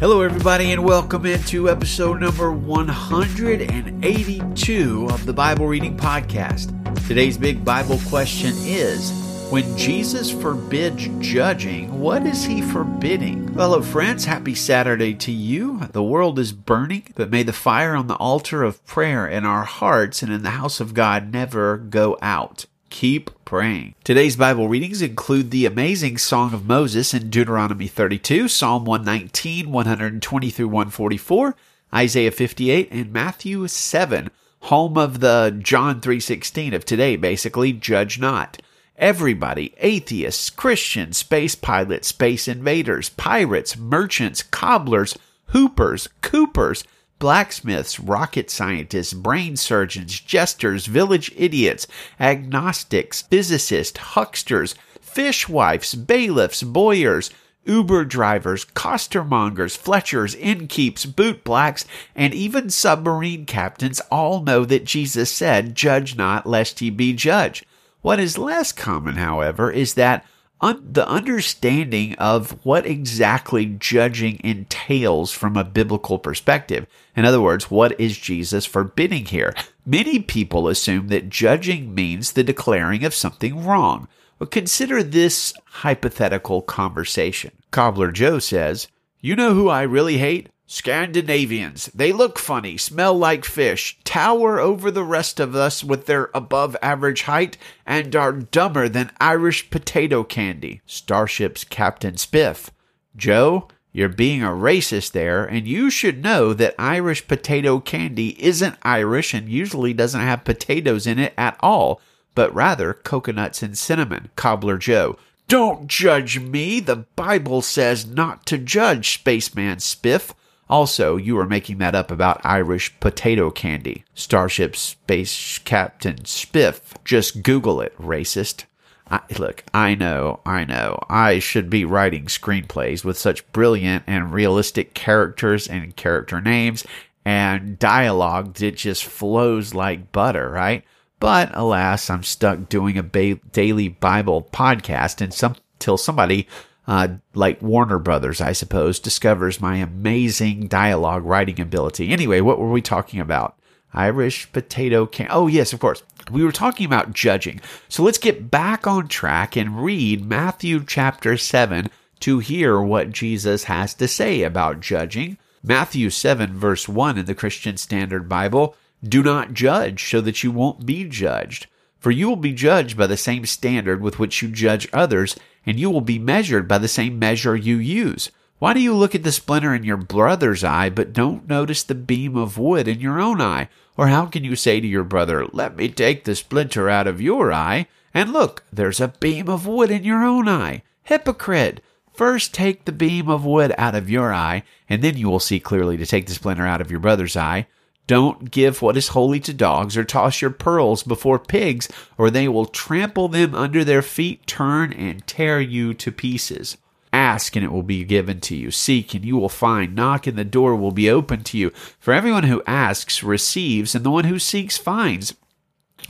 Hello, 0.00 0.22
everybody, 0.22 0.72
and 0.72 0.82
welcome 0.82 1.26
into 1.26 1.68
episode 1.68 2.22
number 2.22 2.50
182 2.50 5.08
of 5.10 5.26
the 5.26 5.32
Bible 5.34 5.66
Reading 5.66 5.94
Podcast. 5.94 7.06
Today's 7.06 7.36
big 7.36 7.62
Bible 7.66 8.00
question 8.08 8.54
is 8.60 9.10
When 9.50 9.76
Jesus 9.76 10.30
forbids 10.30 11.06
judging, 11.18 12.00
what 12.00 12.24
is 12.24 12.42
he 12.42 12.62
forbidding? 12.62 13.48
Hello, 13.48 13.82
friends. 13.82 14.24
Happy 14.24 14.54
Saturday 14.54 15.12
to 15.16 15.30
you. 15.30 15.80
The 15.92 16.02
world 16.02 16.38
is 16.38 16.52
burning, 16.52 17.12
but 17.14 17.28
may 17.28 17.42
the 17.42 17.52
fire 17.52 17.94
on 17.94 18.06
the 18.06 18.16
altar 18.16 18.62
of 18.62 18.82
prayer 18.86 19.28
in 19.28 19.44
our 19.44 19.64
hearts 19.64 20.22
and 20.22 20.32
in 20.32 20.42
the 20.42 20.52
house 20.52 20.80
of 20.80 20.94
God 20.94 21.30
never 21.30 21.76
go 21.76 22.16
out. 22.22 22.64
Keep 22.88 23.30
praying. 23.50 23.96
Today's 24.04 24.36
Bible 24.36 24.68
readings 24.68 25.02
include 25.02 25.50
the 25.50 25.66
amazing 25.66 26.18
Song 26.18 26.54
of 26.54 26.68
Moses 26.68 27.12
in 27.12 27.30
Deuteronomy 27.30 27.88
32, 27.88 28.46
Psalm 28.46 28.84
119, 28.84 29.72
120 29.72 30.50
through 30.50 30.68
144, 30.68 31.56
Isaiah 31.92 32.30
58, 32.30 32.92
and 32.92 33.12
Matthew 33.12 33.66
7, 33.66 34.30
home 34.60 34.96
of 34.96 35.18
the 35.18 35.58
John 35.60 36.00
3:16 36.00 36.74
of 36.74 36.84
today, 36.84 37.16
basically, 37.16 37.72
judge 37.72 38.20
not. 38.20 38.62
Everybody, 38.96 39.74
atheists, 39.78 40.48
Christians, 40.48 41.16
space 41.16 41.56
pilots, 41.56 42.06
space 42.06 42.46
invaders, 42.46 43.08
pirates, 43.08 43.76
merchants, 43.76 44.44
cobblers, 44.44 45.18
hoopers, 45.46 46.08
coopers, 46.22 46.84
blacksmiths, 47.20 48.00
rocket 48.00 48.50
scientists, 48.50 49.12
brain 49.12 49.56
surgeons, 49.56 50.18
jesters, 50.18 50.86
village 50.86 51.30
idiots, 51.36 51.86
agnostics, 52.18 53.22
physicists, 53.22 53.96
hucksters, 53.96 54.74
fishwives, 55.00 55.94
bailiffs, 55.94 56.64
bowyers, 56.64 57.30
Uber 57.66 58.06
drivers, 58.06 58.64
costermongers, 58.64 59.76
fletchers, 59.76 60.34
innkeeps, 60.34 61.06
bootblacks, 61.06 61.84
and 62.16 62.34
even 62.34 62.70
submarine 62.70 63.44
captains 63.44 64.00
all 64.10 64.42
know 64.42 64.64
that 64.64 64.84
Jesus 64.84 65.30
said, 65.30 65.76
Judge 65.76 66.16
not, 66.16 66.46
lest 66.46 66.80
ye 66.80 66.90
be 66.90 67.12
judged. 67.12 67.66
What 68.00 68.18
is 68.18 68.38
less 68.38 68.72
common, 68.72 69.16
however, 69.16 69.70
is 69.70 69.94
that 69.94 70.24
un- 70.60 70.82
the 70.92 71.08
understanding 71.08 72.14
of 72.14 72.64
what 72.64 72.86
exactly 72.86 73.66
judging 73.66 74.40
entails 74.44 75.32
from 75.32 75.56
a 75.56 75.64
biblical 75.64 76.18
perspective. 76.18 76.86
In 77.16 77.24
other 77.24 77.40
words, 77.40 77.70
what 77.70 77.98
is 78.00 78.18
Jesus 78.18 78.66
forbidding 78.66 79.26
here? 79.26 79.54
Many 79.84 80.20
people 80.20 80.68
assume 80.68 81.08
that 81.08 81.28
judging 81.28 81.94
means 81.94 82.32
the 82.32 82.44
declaring 82.44 83.04
of 83.04 83.14
something 83.14 83.64
wrong. 83.64 84.08
But 84.38 84.50
consider 84.50 85.02
this 85.02 85.52
hypothetical 85.66 86.62
conversation. 86.62 87.52
Cobbler 87.70 88.10
Joe 88.10 88.38
says, 88.38 88.88
You 89.20 89.36
know 89.36 89.54
who 89.54 89.68
I 89.68 89.82
really 89.82 90.18
hate? 90.18 90.48
Scandinavians. 90.72 91.86
They 91.86 92.12
look 92.12 92.38
funny, 92.38 92.76
smell 92.76 93.18
like 93.18 93.44
fish, 93.44 93.98
tower 94.04 94.60
over 94.60 94.92
the 94.92 95.02
rest 95.02 95.40
of 95.40 95.56
us 95.56 95.82
with 95.82 96.06
their 96.06 96.30
above 96.32 96.76
average 96.80 97.22
height, 97.22 97.58
and 97.84 98.14
are 98.14 98.32
dumber 98.32 98.88
than 98.88 99.10
Irish 99.20 99.68
potato 99.68 100.22
candy. 100.22 100.80
Starship's 100.86 101.64
Captain 101.64 102.14
Spiff. 102.14 102.70
Joe, 103.16 103.66
you're 103.92 104.08
being 104.08 104.44
a 104.44 104.50
racist 104.50 105.10
there, 105.10 105.44
and 105.44 105.66
you 105.66 105.90
should 105.90 106.22
know 106.22 106.54
that 106.54 106.76
Irish 106.78 107.26
potato 107.26 107.80
candy 107.80 108.40
isn't 108.40 108.78
Irish 108.84 109.34
and 109.34 109.48
usually 109.48 109.92
doesn't 109.92 110.20
have 110.20 110.44
potatoes 110.44 111.04
in 111.04 111.18
it 111.18 111.34
at 111.36 111.58
all, 111.58 112.00
but 112.36 112.54
rather 112.54 112.94
coconuts 112.94 113.60
and 113.60 113.76
cinnamon. 113.76 114.30
Cobbler 114.36 114.78
Joe. 114.78 115.16
Don't 115.48 115.88
judge 115.88 116.38
me. 116.38 116.78
The 116.78 117.06
Bible 117.16 117.60
says 117.60 118.06
not 118.06 118.46
to 118.46 118.56
judge, 118.56 119.14
Spaceman 119.14 119.78
Spiff. 119.78 120.32
Also, 120.70 121.16
you 121.16 121.36
are 121.36 121.46
making 121.46 121.78
that 121.78 121.96
up 121.96 122.12
about 122.12 122.40
Irish 122.44 122.98
potato 123.00 123.50
candy. 123.50 124.04
Starship 124.14 124.76
Space 124.76 125.58
Captain 125.58 126.18
Spiff. 126.18 126.94
Just 127.04 127.42
Google 127.42 127.80
it, 127.80 127.92
racist. 127.98 128.66
I, 129.10 129.20
look, 129.36 129.64
I 129.74 129.96
know, 129.96 130.38
I 130.46 130.64
know. 130.64 131.00
I 131.10 131.40
should 131.40 131.68
be 131.68 131.84
writing 131.84 132.26
screenplays 132.26 133.04
with 133.04 133.18
such 133.18 133.50
brilliant 133.52 134.04
and 134.06 134.32
realistic 134.32 134.94
characters 134.94 135.66
and 135.66 135.96
character 135.96 136.40
names 136.40 136.86
and 137.24 137.76
dialogue 137.76 138.54
that 138.54 138.76
just 138.76 139.04
flows 139.04 139.74
like 139.74 140.12
butter, 140.12 140.48
right? 140.48 140.84
But 141.18 141.50
alas, 141.52 142.08
I'm 142.08 142.22
stuck 142.22 142.68
doing 142.68 142.96
a 142.96 143.02
ba- 143.02 143.40
daily 143.50 143.88
Bible 143.88 144.48
podcast 144.52 145.20
and 145.20 145.34
some 145.34 145.56
till 145.80 145.96
somebody 145.96 146.46
uh, 146.86 147.08
like 147.34 147.62
Warner 147.62 147.98
Brothers, 147.98 148.40
I 148.40 148.52
suppose, 148.52 148.98
discovers 148.98 149.60
my 149.60 149.76
amazing 149.76 150.66
dialogue 150.68 151.24
writing 151.24 151.60
ability. 151.60 152.10
Anyway, 152.10 152.40
what 152.40 152.58
were 152.58 152.70
we 152.70 152.82
talking 152.82 153.20
about? 153.20 153.56
Irish 153.92 154.50
potato 154.52 155.06
can. 155.06 155.26
Oh, 155.30 155.46
yes, 155.46 155.72
of 155.72 155.80
course. 155.80 156.02
We 156.30 156.44
were 156.44 156.52
talking 156.52 156.86
about 156.86 157.12
judging. 157.12 157.60
So 157.88 158.02
let's 158.02 158.18
get 158.18 158.50
back 158.50 158.86
on 158.86 159.08
track 159.08 159.56
and 159.56 159.82
read 159.82 160.24
Matthew 160.24 160.84
chapter 160.86 161.36
7 161.36 161.90
to 162.20 162.38
hear 162.38 162.80
what 162.80 163.10
Jesus 163.10 163.64
has 163.64 163.94
to 163.94 164.06
say 164.06 164.42
about 164.42 164.80
judging. 164.80 165.38
Matthew 165.62 166.10
7, 166.10 166.56
verse 166.56 166.88
1 166.88 167.18
in 167.18 167.26
the 167.26 167.34
Christian 167.34 167.76
Standard 167.76 168.28
Bible 168.28 168.76
Do 169.02 169.22
not 169.22 169.54
judge 169.54 170.08
so 170.08 170.20
that 170.20 170.42
you 170.42 170.50
won't 170.50 170.86
be 170.86 171.04
judged. 171.04 171.66
For 171.98 172.10
you 172.10 172.28
will 172.28 172.36
be 172.36 172.52
judged 172.52 172.96
by 172.96 173.06
the 173.06 173.16
same 173.16 173.44
standard 173.44 174.00
with 174.00 174.18
which 174.18 174.40
you 174.40 174.48
judge 174.48 174.88
others, 174.92 175.36
and 175.66 175.78
you 175.78 175.90
will 175.90 176.00
be 176.00 176.18
measured 176.18 176.66
by 176.66 176.78
the 176.78 176.88
same 176.88 177.18
measure 177.18 177.56
you 177.56 177.76
use. 177.76 178.30
Why 178.58 178.74
do 178.74 178.80
you 178.80 178.94
look 178.94 179.14
at 179.14 179.22
the 179.22 179.32
splinter 179.32 179.74
in 179.74 179.84
your 179.84 179.96
brother's 179.96 180.62
eye, 180.62 180.90
but 180.90 181.14
don't 181.14 181.48
notice 181.48 181.82
the 181.82 181.94
beam 181.94 182.36
of 182.36 182.58
wood 182.58 182.86
in 182.86 183.00
your 183.00 183.18
own 183.18 183.40
eye? 183.40 183.68
Or 183.96 184.08
how 184.08 184.26
can 184.26 184.44
you 184.44 184.54
say 184.54 184.80
to 184.80 184.86
your 184.86 185.04
brother, 185.04 185.46
Let 185.52 185.76
me 185.76 185.88
take 185.88 186.24
the 186.24 186.34
splinter 186.34 186.88
out 186.88 187.06
of 187.06 187.22
your 187.22 187.52
eye, 187.52 187.86
and 188.12 188.32
look, 188.32 188.64
there's 188.72 189.00
a 189.00 189.14
beam 189.20 189.48
of 189.48 189.66
wood 189.66 189.90
in 189.90 190.04
your 190.04 190.22
own 190.24 190.48
eye? 190.48 190.82
Hypocrite! 191.04 191.82
First 192.12 192.52
take 192.52 192.84
the 192.84 192.92
beam 192.92 193.30
of 193.30 193.46
wood 193.46 193.74
out 193.78 193.94
of 193.94 194.10
your 194.10 194.32
eye, 194.32 194.62
and 194.90 195.02
then 195.02 195.16
you 195.16 195.30
will 195.30 195.40
see 195.40 195.58
clearly 195.58 195.96
to 195.96 196.04
take 196.04 196.26
the 196.26 196.34
splinter 196.34 196.66
out 196.66 196.82
of 196.82 196.90
your 196.90 197.00
brother's 197.00 197.36
eye. 197.36 197.66
Don't 198.10 198.50
give 198.50 198.82
what 198.82 198.96
is 198.96 199.06
holy 199.14 199.38
to 199.38 199.54
dogs, 199.54 199.96
or 199.96 200.02
toss 200.02 200.42
your 200.42 200.50
pearls 200.50 201.04
before 201.04 201.38
pigs, 201.38 201.88
or 202.18 202.28
they 202.28 202.48
will 202.48 202.66
trample 202.66 203.28
them 203.28 203.54
under 203.54 203.84
their 203.84 204.02
feet, 204.02 204.48
turn 204.48 204.92
and 204.92 205.24
tear 205.28 205.60
you 205.60 205.94
to 205.94 206.10
pieces. 206.10 206.76
Ask, 207.12 207.54
and 207.54 207.64
it 207.64 207.70
will 207.70 207.84
be 207.84 208.02
given 208.02 208.40
to 208.40 208.56
you. 208.56 208.72
Seek, 208.72 209.14
and 209.14 209.24
you 209.24 209.36
will 209.36 209.48
find. 209.48 209.94
Knock, 209.94 210.26
and 210.26 210.36
the 210.36 210.42
door 210.42 210.74
will 210.74 210.90
be 210.90 211.08
opened 211.08 211.46
to 211.46 211.56
you. 211.56 211.70
For 212.00 212.12
everyone 212.12 212.42
who 212.42 212.64
asks 212.66 213.22
receives, 213.22 213.94
and 213.94 214.04
the 214.04 214.10
one 214.10 214.24
who 214.24 214.40
seeks 214.40 214.76
finds. 214.76 215.36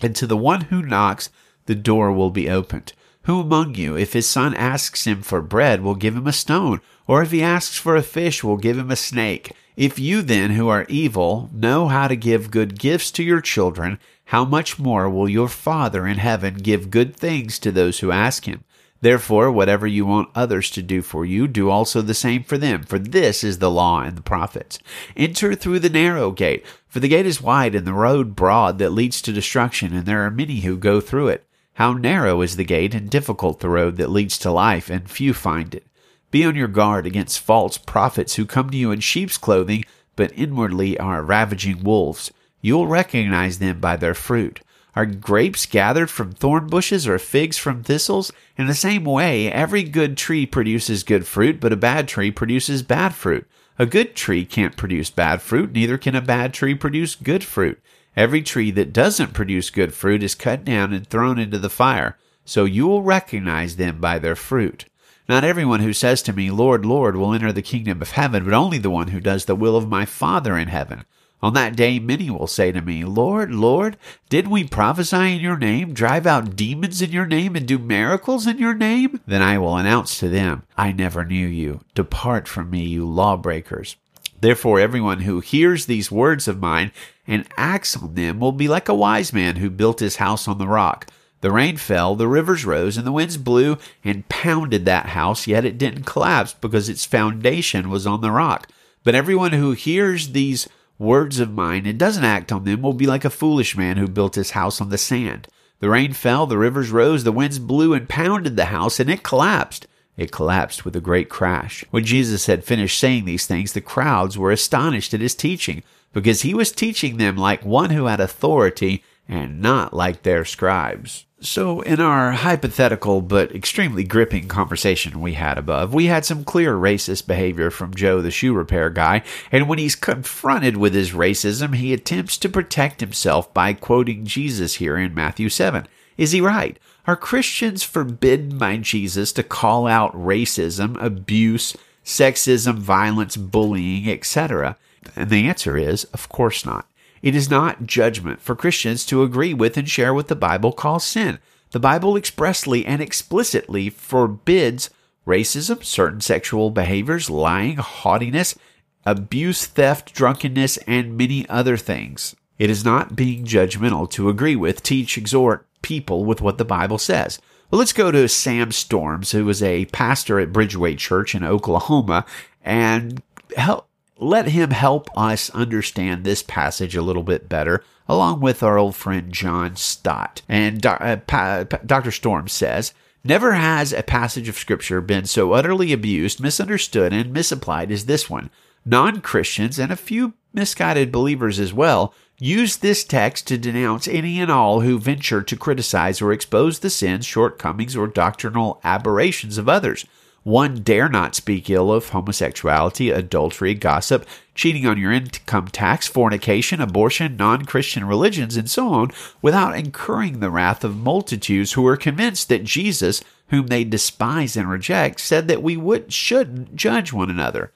And 0.01 0.17
to 0.17 0.27
the 0.27 0.39
one 0.39 0.63
who 0.63 0.81
knocks, 0.81 1.29
the 1.67 1.75
door 1.75 2.11
will 2.13 2.31
be 2.31 2.49
opened. 2.49 2.95
Who 3.25 3.41
among 3.41 3.75
you, 3.75 3.95
if 3.95 4.15
his 4.15 4.27
son 4.27 4.55
asks 4.55 5.07
him 5.07 5.21
for 5.21 5.43
bread, 5.43 5.83
will 5.83 5.97
give 5.97 6.17
him 6.17 6.27
a 6.27 6.33
stone? 6.33 6.81
Or 7.07 7.23
if 7.23 7.31
he 7.31 7.43
asks 7.43 7.77
for 7.77 7.95
a 7.95 8.03
fish, 8.03 8.43
will 8.43 8.57
give 8.57 8.79
him 8.79 8.91
a 8.91 8.97
snake? 8.97 9.53
If 9.81 9.99
you 9.99 10.21
then, 10.21 10.51
who 10.51 10.69
are 10.69 10.85
evil, 10.91 11.49
know 11.55 11.89
how 11.89 12.07
to 12.07 12.15
give 12.15 12.51
good 12.51 12.79
gifts 12.79 13.11
to 13.13 13.23
your 13.23 13.41
children, 13.41 13.99
how 14.27 14.45
much 14.45 14.79
more 14.79 15.09
will 15.09 15.27
your 15.27 15.49
Father 15.49 16.07
in 16.07 16.19
heaven 16.19 16.57
give 16.57 16.91
good 16.91 17.17
things 17.17 17.59
to 17.61 17.73
those 17.73 18.01
who 18.01 18.13
ask 18.13 18.45
him? 18.45 18.63
Therefore, 19.01 19.51
whatever 19.51 19.87
you 19.87 20.05
want 20.05 20.29
others 20.35 20.69
to 20.73 20.83
do 20.83 21.01
for 21.01 21.25
you, 21.25 21.49
do 21.49 21.71
also 21.71 22.03
the 22.03 22.13
same 22.13 22.45
for 22.45 22.59
them, 22.59 22.83
for 22.83 22.99
this 22.99 23.43
is 23.43 23.59
the 23.59 23.71
law 23.71 24.03
and 24.03 24.19
the 24.19 24.23
prophets. 24.23 24.79
Enter 25.17 25.55
through 25.55 25.79
the 25.79 25.89
narrow 25.89 26.31
gate, 26.31 26.63
for 26.87 27.01
the 27.01 27.09
gate 27.09 27.25
is 27.25 27.41
wide 27.41 27.75
and 27.75 27.87
the 27.87 27.95
road 27.95 28.37
broad 28.37 28.79
that 28.81 28.93
leads 28.93 29.23
to 29.23 29.33
destruction, 29.33 29.95
and 29.95 30.05
there 30.05 30.27
are 30.27 30.31
many 30.31 30.61
who 30.61 30.77
go 30.77 31.01
through 31.01 31.29
it. 31.29 31.47
How 31.77 31.95
narrow 31.95 32.43
is 32.43 32.57
the 32.57 32.65
gate 32.65 32.95
and 32.95 33.09
difficult 33.09 33.61
the 33.61 33.71
road 33.71 33.97
that 33.97 34.11
leads 34.11 34.37
to 34.41 34.51
life, 34.51 34.91
and 34.91 35.09
few 35.09 35.33
find 35.33 35.75
it. 35.75 35.87
Be 36.31 36.45
on 36.45 36.55
your 36.55 36.69
guard 36.69 37.07
against 37.07 37.41
false 37.41 37.77
prophets 37.77 38.37
who 38.37 38.47
come 38.47 38.71
to 38.71 38.77
you 38.77 38.91
in 38.93 39.01
sheep's 39.01 39.37
clothing, 39.37 39.85
but 40.15 40.33
inwardly 40.37 40.99
are 40.99 41.23
ravaging 41.23 41.83
wolves. 41.83 42.31
You 42.61 42.75
will 42.75 42.87
recognize 42.87 43.59
them 43.59 43.81
by 43.81 43.97
their 43.97 44.15
fruit. 44.15 44.61
Are 44.95 45.07
grapes 45.07 45.67
gathered 45.67 46.11
from 46.11 46.33
thorn 46.33 46.67
bushes 46.67 47.07
or 47.07 47.19
figs 47.19 47.59
from 47.59 47.83
thistles? 47.83 48.33
In 48.57 48.67
the 48.67 48.75
same 48.75 49.05
way, 49.05 49.51
every 49.51 49.83
good 49.83 50.17
tree 50.17 50.47
produces 50.47 51.05
good 51.05 51.27
fruit, 51.27 51.61
but 51.61 51.73
a 51.73 51.77
bad 51.77 52.09
tree 52.09 52.31
produces 52.31 52.83
bad 52.83 53.15
fruit. 53.15 53.47
A 53.79 53.87
good 53.87 54.15
tree 54.15 54.45
can't 54.45 54.77
produce 54.77 55.11
bad 55.11 55.41
fruit, 55.41 55.73
neither 55.73 55.97
can 55.97 56.15
a 56.15 56.21
bad 56.21 56.53
tree 56.53 56.75
produce 56.75 57.15
good 57.15 57.45
fruit. 57.45 57.81
Every 58.17 58.43
tree 58.43 58.71
that 58.73 58.93
doesn't 58.93 59.33
produce 59.33 59.71
good 59.71 59.95
fruit 59.95 60.23
is 60.23 60.35
cut 60.35 60.65
down 60.65 60.93
and 60.93 61.07
thrown 61.07 61.39
into 61.39 61.59
the 61.59 61.71
fire. 61.71 62.19
So 62.45 62.65
you 62.65 62.87
will 62.87 63.03
recognize 63.03 63.77
them 63.77 64.01
by 64.01 64.19
their 64.19 64.37
fruit. 64.37 64.87
Not 65.31 65.45
everyone 65.45 65.79
who 65.79 65.93
says 65.93 66.23
to 66.23 66.33
me, 66.33 66.51
Lord, 66.51 66.85
Lord, 66.85 67.15
will 67.15 67.33
enter 67.33 67.53
the 67.53 67.63
kingdom 67.63 68.03
of 68.03 68.11
heaven, 68.11 68.43
but 68.43 68.53
only 68.53 68.79
the 68.79 68.91
one 68.91 69.07
who 69.07 69.21
does 69.21 69.45
the 69.45 69.55
will 69.55 69.77
of 69.77 69.89
my 69.89 70.05
Father 70.05 70.59
in 70.59 70.67
heaven. 70.67 71.05
On 71.41 71.55
that 71.55 71.77
day, 71.77 72.01
many 72.01 72.29
will 72.31 72.49
say 72.49 72.73
to 72.73 72.81
me, 72.81 73.05
Lord, 73.05 73.53
Lord, 73.53 73.97
didn't 74.29 74.51
we 74.51 74.65
prophesy 74.65 75.37
in 75.37 75.41
your 75.41 75.57
name, 75.57 75.95
drive 75.95 76.27
out 76.27 76.57
demons 76.57 77.01
in 77.01 77.13
your 77.13 77.27
name, 77.27 77.55
and 77.55 77.65
do 77.65 77.79
miracles 77.79 78.49
in 78.49 78.59
your 78.59 78.75
name? 78.75 79.21
Then 79.25 79.41
I 79.41 79.57
will 79.59 79.77
announce 79.77 80.19
to 80.19 80.29
them, 80.29 80.65
I 80.77 80.91
never 80.91 81.25
knew 81.25 81.47
you. 81.47 81.83
Depart 81.95 82.49
from 82.49 82.69
me, 82.69 82.83
you 82.87 83.07
lawbreakers. 83.07 83.95
Therefore, 84.41 84.81
everyone 84.81 85.21
who 85.21 85.39
hears 85.39 85.87
these 85.87 86.11
words 86.11 86.49
of 86.49 86.59
mine 86.59 86.91
and 87.29 87.47
acts 87.57 87.97
on 87.97 88.17
them 88.17 88.41
will 88.41 88.51
be 88.51 88.67
like 88.67 88.89
a 88.89 88.95
wise 88.95 89.33
man 89.33 89.55
who 89.55 89.71
built 89.71 90.01
his 90.01 90.17
house 90.17 90.49
on 90.49 90.59
the 90.59 90.67
rock. 90.67 91.07
The 91.41 91.51
rain 91.51 91.79
fell, 91.79 92.17
the 92.17 92.29
rivers 92.29 92.67
rose, 92.67 92.97
and 92.97 93.07
the 93.07 93.13
winds 93.13 93.39
blew 93.39 93.79
and 94.05 94.29
pounded 94.29 94.85
that 94.85 95.07
house, 95.07 95.47
yet 95.47 95.65
it 95.65 95.79
didn't 95.79 96.05
collapse 96.05 96.53
because 96.53 96.89
its 96.89 97.07
foundation 97.07 97.89
was 97.89 98.07
on 98.07 98.21
the 98.21 98.31
rock. 98.31 98.69
But 99.05 99.15
everyone 99.15 99.53
who 99.53 99.73
hears 99.73 100.33
these 100.33 100.69
words 100.99 101.41
of 101.41 101.51
mine 101.51 101.87
and 101.87 101.99
doesn't 101.99 102.25
act 102.25 102.53
on 102.53 102.65
them 102.65 102.83
will 102.83 102.93
be 102.93 103.07
like 103.07 103.25
a 103.25 103.31
foolish 103.31 103.75
man 103.75 103.97
who 103.97 104.07
built 104.07 104.35
his 104.35 104.51
house 104.51 104.83
on 104.83 104.91
the 104.91 104.99
sand. 104.99 105.49
The 105.79 105.89
rain 105.89 106.13
fell, 106.13 106.47
the 106.47 106.59
rivers 106.59 106.91
rose, 106.91 107.25
the 107.25 107.33
winds 107.33 107.59
blew 107.59 107.95
and 107.95 108.07
pounded 108.07 108.57
the 108.57 108.67
house, 108.67 109.01
and 109.01 109.09
it 109.09 109.23
collapsed. 109.23 109.87
It 110.19 110.31
collapsed 110.31 110.85
with 110.85 110.95
a 110.95 111.01
great 111.01 111.31
crash. 111.31 111.83
When 111.91 112.05
Jesus 112.05 112.45
had 112.45 112.65
finished 112.65 112.99
saying 112.99 113.25
these 113.25 113.47
things, 113.47 113.73
the 113.73 113.81
crowds 113.81 114.37
were 114.37 114.51
astonished 114.51 115.15
at 115.15 115.23
his 115.23 115.35
teaching, 115.35 115.83
because 116.13 116.43
he 116.43 116.53
was 116.53 116.71
teaching 116.71 117.17
them 117.17 117.39
like 117.39 117.65
one 117.65 117.89
who 117.91 118.05
had 118.05 118.21
authority 118.21 119.03
and 119.27 119.63
not 119.63 119.95
like 119.95 120.23
their 120.23 120.45
scribes. 120.45 121.25
So, 121.43 121.81
in 121.81 122.01
our 122.01 122.33
hypothetical 122.33 123.23
but 123.23 123.55
extremely 123.55 124.05
gripping 124.05 124.47
conversation 124.47 125.23
we 125.23 125.33
had 125.33 125.57
above, 125.57 125.95
we 125.95 126.05
had 126.05 126.27
some 126.27 126.45
clear 126.45 126.75
racist 126.75 127.27
behavior 127.27 127.71
from 127.71 127.95
Joe 127.95 128.21
the 128.21 128.31
shoe 128.31 128.53
repair 128.53 128.91
guy, 128.91 129.23
and 129.51 129.67
when 129.67 129.79
he's 129.79 129.97
confronted 129.97 130.77
with 130.77 130.93
his 130.93 131.13
racism, 131.13 131.77
he 131.77 131.95
attempts 131.95 132.37
to 132.39 132.51
protect 132.51 133.01
himself 133.01 133.55
by 133.55 133.73
quoting 133.73 134.27
Jesus 134.27 134.75
here 134.75 134.99
in 134.99 135.15
Matthew 135.15 135.49
7. 135.49 135.89
Is 136.19 136.33
he 136.33 136.43
right? 136.43 136.79
Are 137.07 137.17
Christians 137.17 137.83
forbidden 137.83 138.59
by 138.59 138.77
Jesus 138.77 139.33
to 139.33 139.43
call 139.43 139.87
out 139.87 140.13
racism, 140.13 141.03
abuse, 141.03 141.75
sexism, 142.05 142.75
violence, 142.75 143.39
bullying, 143.39 144.11
etc.? 144.11 144.77
And 145.17 145.31
the 145.31 145.49
answer 145.49 145.79
is, 145.79 146.05
of 146.13 146.29
course 146.29 146.67
not. 146.67 146.87
It 147.23 147.35
is 147.35 147.51
not 147.51 147.87
judgment 147.87 148.41
for 148.41 148.57
Christians 148.57 149.05
to 149.07 149.23
agree 149.23 149.55
with 149.55 149.77
and 149.77 149.89
share 149.89 150.15
what 150.15 150.29
the 150.29 150.37
Bible 150.37 150.73
calls 150.73 151.05
sin. 151.05 151.39
The 151.73 151.81
Bible 151.81 152.17
expressly 152.17 152.85
and 152.87 153.01
explicitly 153.01 153.91
forbids 153.91 154.91
racism, 155.27 155.85
certain 155.85 156.21
sexual 156.21 156.71
behaviors, 156.71 157.31
lying, 157.31 157.77
haughtiness, 157.77 158.57
abuse, 159.05 159.67
theft, 159.67 160.15
drunkenness, 160.15 160.79
and 160.87 161.17
many 161.17 161.49
other 161.49 161.77
things. 161.77 162.35
It 162.59 162.71
is 162.71 162.85
not 162.85 163.17
being 163.17 163.45
judgmental 163.45 164.11
to 164.11 164.29
agree 164.29 164.57
with, 164.57 164.83
teach, 164.83 165.17
exhort 165.17 165.67
people 165.83 166.25
with 166.25 166.41
what 166.41 166.59
the 166.59 166.65
Bible 166.65 166.99
says. 166.99 167.41
Well, 167.71 167.79
let's 167.79 167.93
go 167.93 168.11
to 168.11 168.29
Sam 168.29 168.73
Storms, 168.73 169.31
who 169.31 169.45
was 169.45 169.63
a 169.63 169.87
pastor 169.87 170.41
at 170.41 170.53
Bridgeway 170.53 170.99
Church 170.99 171.35
in 171.35 171.45
Oklahoma, 171.45 172.25
and 172.63 173.23
help 173.57 173.89
let 174.21 174.49
him 174.49 174.71
help 174.71 175.09
us 175.17 175.51
understand 175.51 176.25
this 176.25 176.43
passage 176.43 176.95
a 176.95 177.03
little 177.03 177.23
bit 177.23 177.49
better, 177.49 177.83
along 178.07 178.41
with 178.41 178.63
our 178.63 178.79
old 178.79 178.95
friend 178.95 179.33
John 179.33 179.77
Stott. 179.77 180.43
And 180.49 180.85
uh, 180.85 181.65
Dr. 181.87 182.11
Storm 182.11 182.47
says, 182.47 182.93
Never 183.25 183.53
has 183.53 183.93
a 183.93 184.03
passage 184.03 184.49
of 184.49 184.59
Scripture 184.59 185.01
been 185.01 185.25
so 185.27 185.53
utterly 185.53 185.93
abused, 185.93 186.41
misunderstood, 186.41 187.13
and 187.13 187.33
misapplied 187.33 187.91
as 187.91 188.07
this 188.07 188.31
one. 188.31 188.51
Non 188.85 189.21
Christians 189.21 189.79
and 189.79 189.93
a 189.93 189.97
few 189.97 190.35
misguided 190.53 191.13
believers 191.13 191.59
as 191.59 191.73
well 191.73 192.15
use 192.39 192.79
this 192.79 193.05
text 193.05 193.47
to 193.47 193.59
denounce 193.59 194.09
any 194.09 194.41
and 194.41 194.51
all 194.51 194.81
who 194.81 194.99
venture 194.99 195.43
to 195.43 195.57
criticize 195.57 196.23
or 196.23 196.33
expose 196.33 196.79
the 196.79 196.89
sins, 196.89 197.27
shortcomings, 197.27 197.95
or 197.95 198.07
doctrinal 198.07 198.81
aberrations 198.83 199.59
of 199.59 199.69
others. 199.69 200.07
One 200.43 200.77
dare 200.77 201.11
not 201.11 201.35
speak 201.35 201.69
ill 201.69 201.93
of 201.93 202.09
homosexuality, 202.09 203.11
adultery, 203.11 203.75
gossip, 203.75 204.27
cheating 204.55 204.87
on 204.87 204.97
your 204.97 205.13
income 205.13 205.69
tax, 205.69 206.07
fornication, 206.07 206.81
abortion, 206.81 207.37
non 207.37 207.67
Christian 207.67 208.07
religions, 208.07 208.57
and 208.57 208.71
so 208.71 208.89
on, 208.89 209.11
without 209.43 209.77
incurring 209.77 210.41
the 210.41 210.51
wrath 210.51 210.83
of 210.83 210.97
multitudes 210.97 211.73
who 211.73 211.87
are 211.87 211.97
convinced 211.97 212.49
that 212.49 212.65
Jesus, 212.65 213.23
whom 213.49 213.67
they 213.67 213.85
despise 213.85 214.57
and 214.57 214.71
reject, 214.71 215.21
said 215.21 215.47
that 215.49 215.63
we 215.63 215.77
would, 215.77 216.11
shouldn't 216.11 216.75
judge 216.75 217.13
one 217.13 217.29
another. 217.29 217.71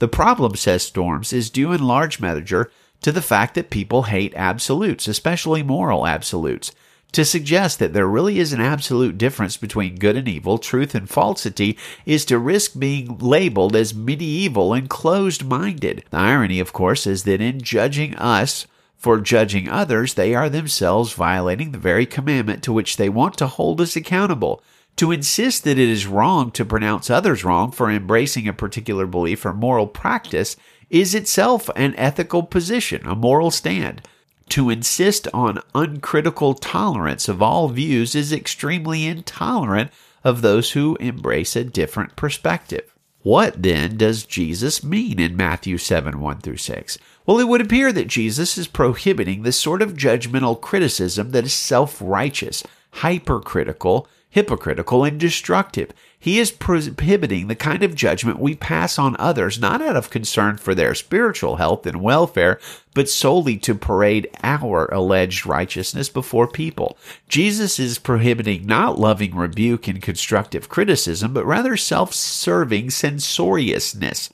The 0.00 0.08
problem, 0.08 0.56
says 0.56 0.82
Storms, 0.82 1.32
is 1.32 1.50
due 1.50 1.72
in 1.72 1.86
large 1.86 2.18
measure 2.18 2.70
to 3.02 3.12
the 3.12 3.22
fact 3.22 3.54
that 3.54 3.70
people 3.70 4.04
hate 4.04 4.34
absolutes, 4.34 5.06
especially 5.06 5.62
moral 5.62 6.04
absolutes. 6.04 6.72
To 7.12 7.24
suggest 7.24 7.78
that 7.78 7.94
there 7.94 8.06
really 8.06 8.38
is 8.38 8.52
an 8.52 8.60
absolute 8.60 9.16
difference 9.16 9.56
between 9.56 9.96
good 9.96 10.16
and 10.16 10.28
evil, 10.28 10.58
truth 10.58 10.94
and 10.94 11.08
falsity, 11.08 11.78
is 12.04 12.24
to 12.26 12.38
risk 12.38 12.78
being 12.78 13.18
labeled 13.18 13.74
as 13.74 13.94
medieval 13.94 14.74
and 14.74 14.90
closed 14.90 15.44
minded. 15.44 16.04
The 16.10 16.18
irony, 16.18 16.60
of 16.60 16.72
course, 16.72 17.06
is 17.06 17.24
that 17.24 17.40
in 17.40 17.62
judging 17.62 18.14
us, 18.16 18.66
for 18.98 19.20
judging 19.20 19.68
others, 19.68 20.14
they 20.14 20.34
are 20.34 20.50
themselves 20.50 21.12
violating 21.12 21.70
the 21.70 21.78
very 21.78 22.04
commandment 22.04 22.62
to 22.64 22.72
which 22.72 22.96
they 22.96 23.08
want 23.08 23.38
to 23.38 23.46
hold 23.46 23.80
us 23.80 23.96
accountable. 23.96 24.62
To 24.96 25.12
insist 25.12 25.62
that 25.62 25.78
it 25.78 25.88
is 25.88 26.08
wrong 26.08 26.50
to 26.50 26.64
pronounce 26.64 27.08
others 27.08 27.44
wrong 27.44 27.70
for 27.70 27.88
embracing 27.88 28.48
a 28.48 28.52
particular 28.52 29.06
belief 29.06 29.46
or 29.46 29.54
moral 29.54 29.86
practice 29.86 30.56
is 30.90 31.14
itself 31.14 31.70
an 31.76 31.94
ethical 31.96 32.42
position, 32.42 33.06
a 33.06 33.14
moral 33.14 33.52
stand. 33.52 34.02
To 34.50 34.70
insist 34.70 35.28
on 35.34 35.60
uncritical 35.74 36.54
tolerance 36.54 37.28
of 37.28 37.42
all 37.42 37.68
views 37.68 38.14
is 38.14 38.32
extremely 38.32 39.06
intolerant 39.06 39.90
of 40.24 40.40
those 40.40 40.72
who 40.72 40.96
embrace 40.96 41.54
a 41.54 41.64
different 41.64 42.16
perspective. 42.16 42.94
What 43.22 43.62
then 43.62 43.96
does 43.96 44.24
Jesus 44.24 44.82
mean 44.82 45.20
in 45.20 45.36
Matthew 45.36 45.76
7 45.76 46.20
1 46.20 46.40
through 46.40 46.56
6? 46.56 46.98
Well, 47.26 47.38
it 47.38 47.48
would 47.48 47.60
appear 47.60 47.92
that 47.92 48.06
Jesus 48.06 48.56
is 48.56 48.66
prohibiting 48.66 49.42
the 49.42 49.52
sort 49.52 49.82
of 49.82 49.92
judgmental 49.94 50.58
criticism 50.58 51.32
that 51.32 51.44
is 51.44 51.52
self 51.52 52.00
righteous, 52.00 52.62
hypercritical, 52.92 54.08
hypocritical, 54.30 55.04
and 55.04 55.20
destructive. 55.20 55.92
He 56.20 56.40
is 56.40 56.50
prohibiting 56.50 57.46
the 57.46 57.54
kind 57.54 57.84
of 57.84 57.94
judgment 57.94 58.40
we 58.40 58.56
pass 58.56 58.98
on 58.98 59.14
others, 59.18 59.60
not 59.60 59.80
out 59.80 59.94
of 59.94 60.10
concern 60.10 60.56
for 60.56 60.74
their 60.74 60.94
spiritual 60.94 61.56
health 61.56 61.86
and 61.86 62.02
welfare, 62.02 62.58
but 62.92 63.08
solely 63.08 63.56
to 63.58 63.74
parade 63.74 64.28
our 64.42 64.86
alleged 64.86 65.46
righteousness 65.46 66.08
before 66.08 66.48
people. 66.48 66.98
Jesus 67.28 67.78
is 67.78 68.00
prohibiting 68.00 68.66
not 68.66 68.98
loving 68.98 69.36
rebuke 69.36 69.86
and 69.86 70.02
constructive 70.02 70.68
criticism, 70.68 71.32
but 71.32 71.46
rather 71.46 71.76
self 71.76 72.12
serving 72.12 72.90
censoriousness. 72.90 74.30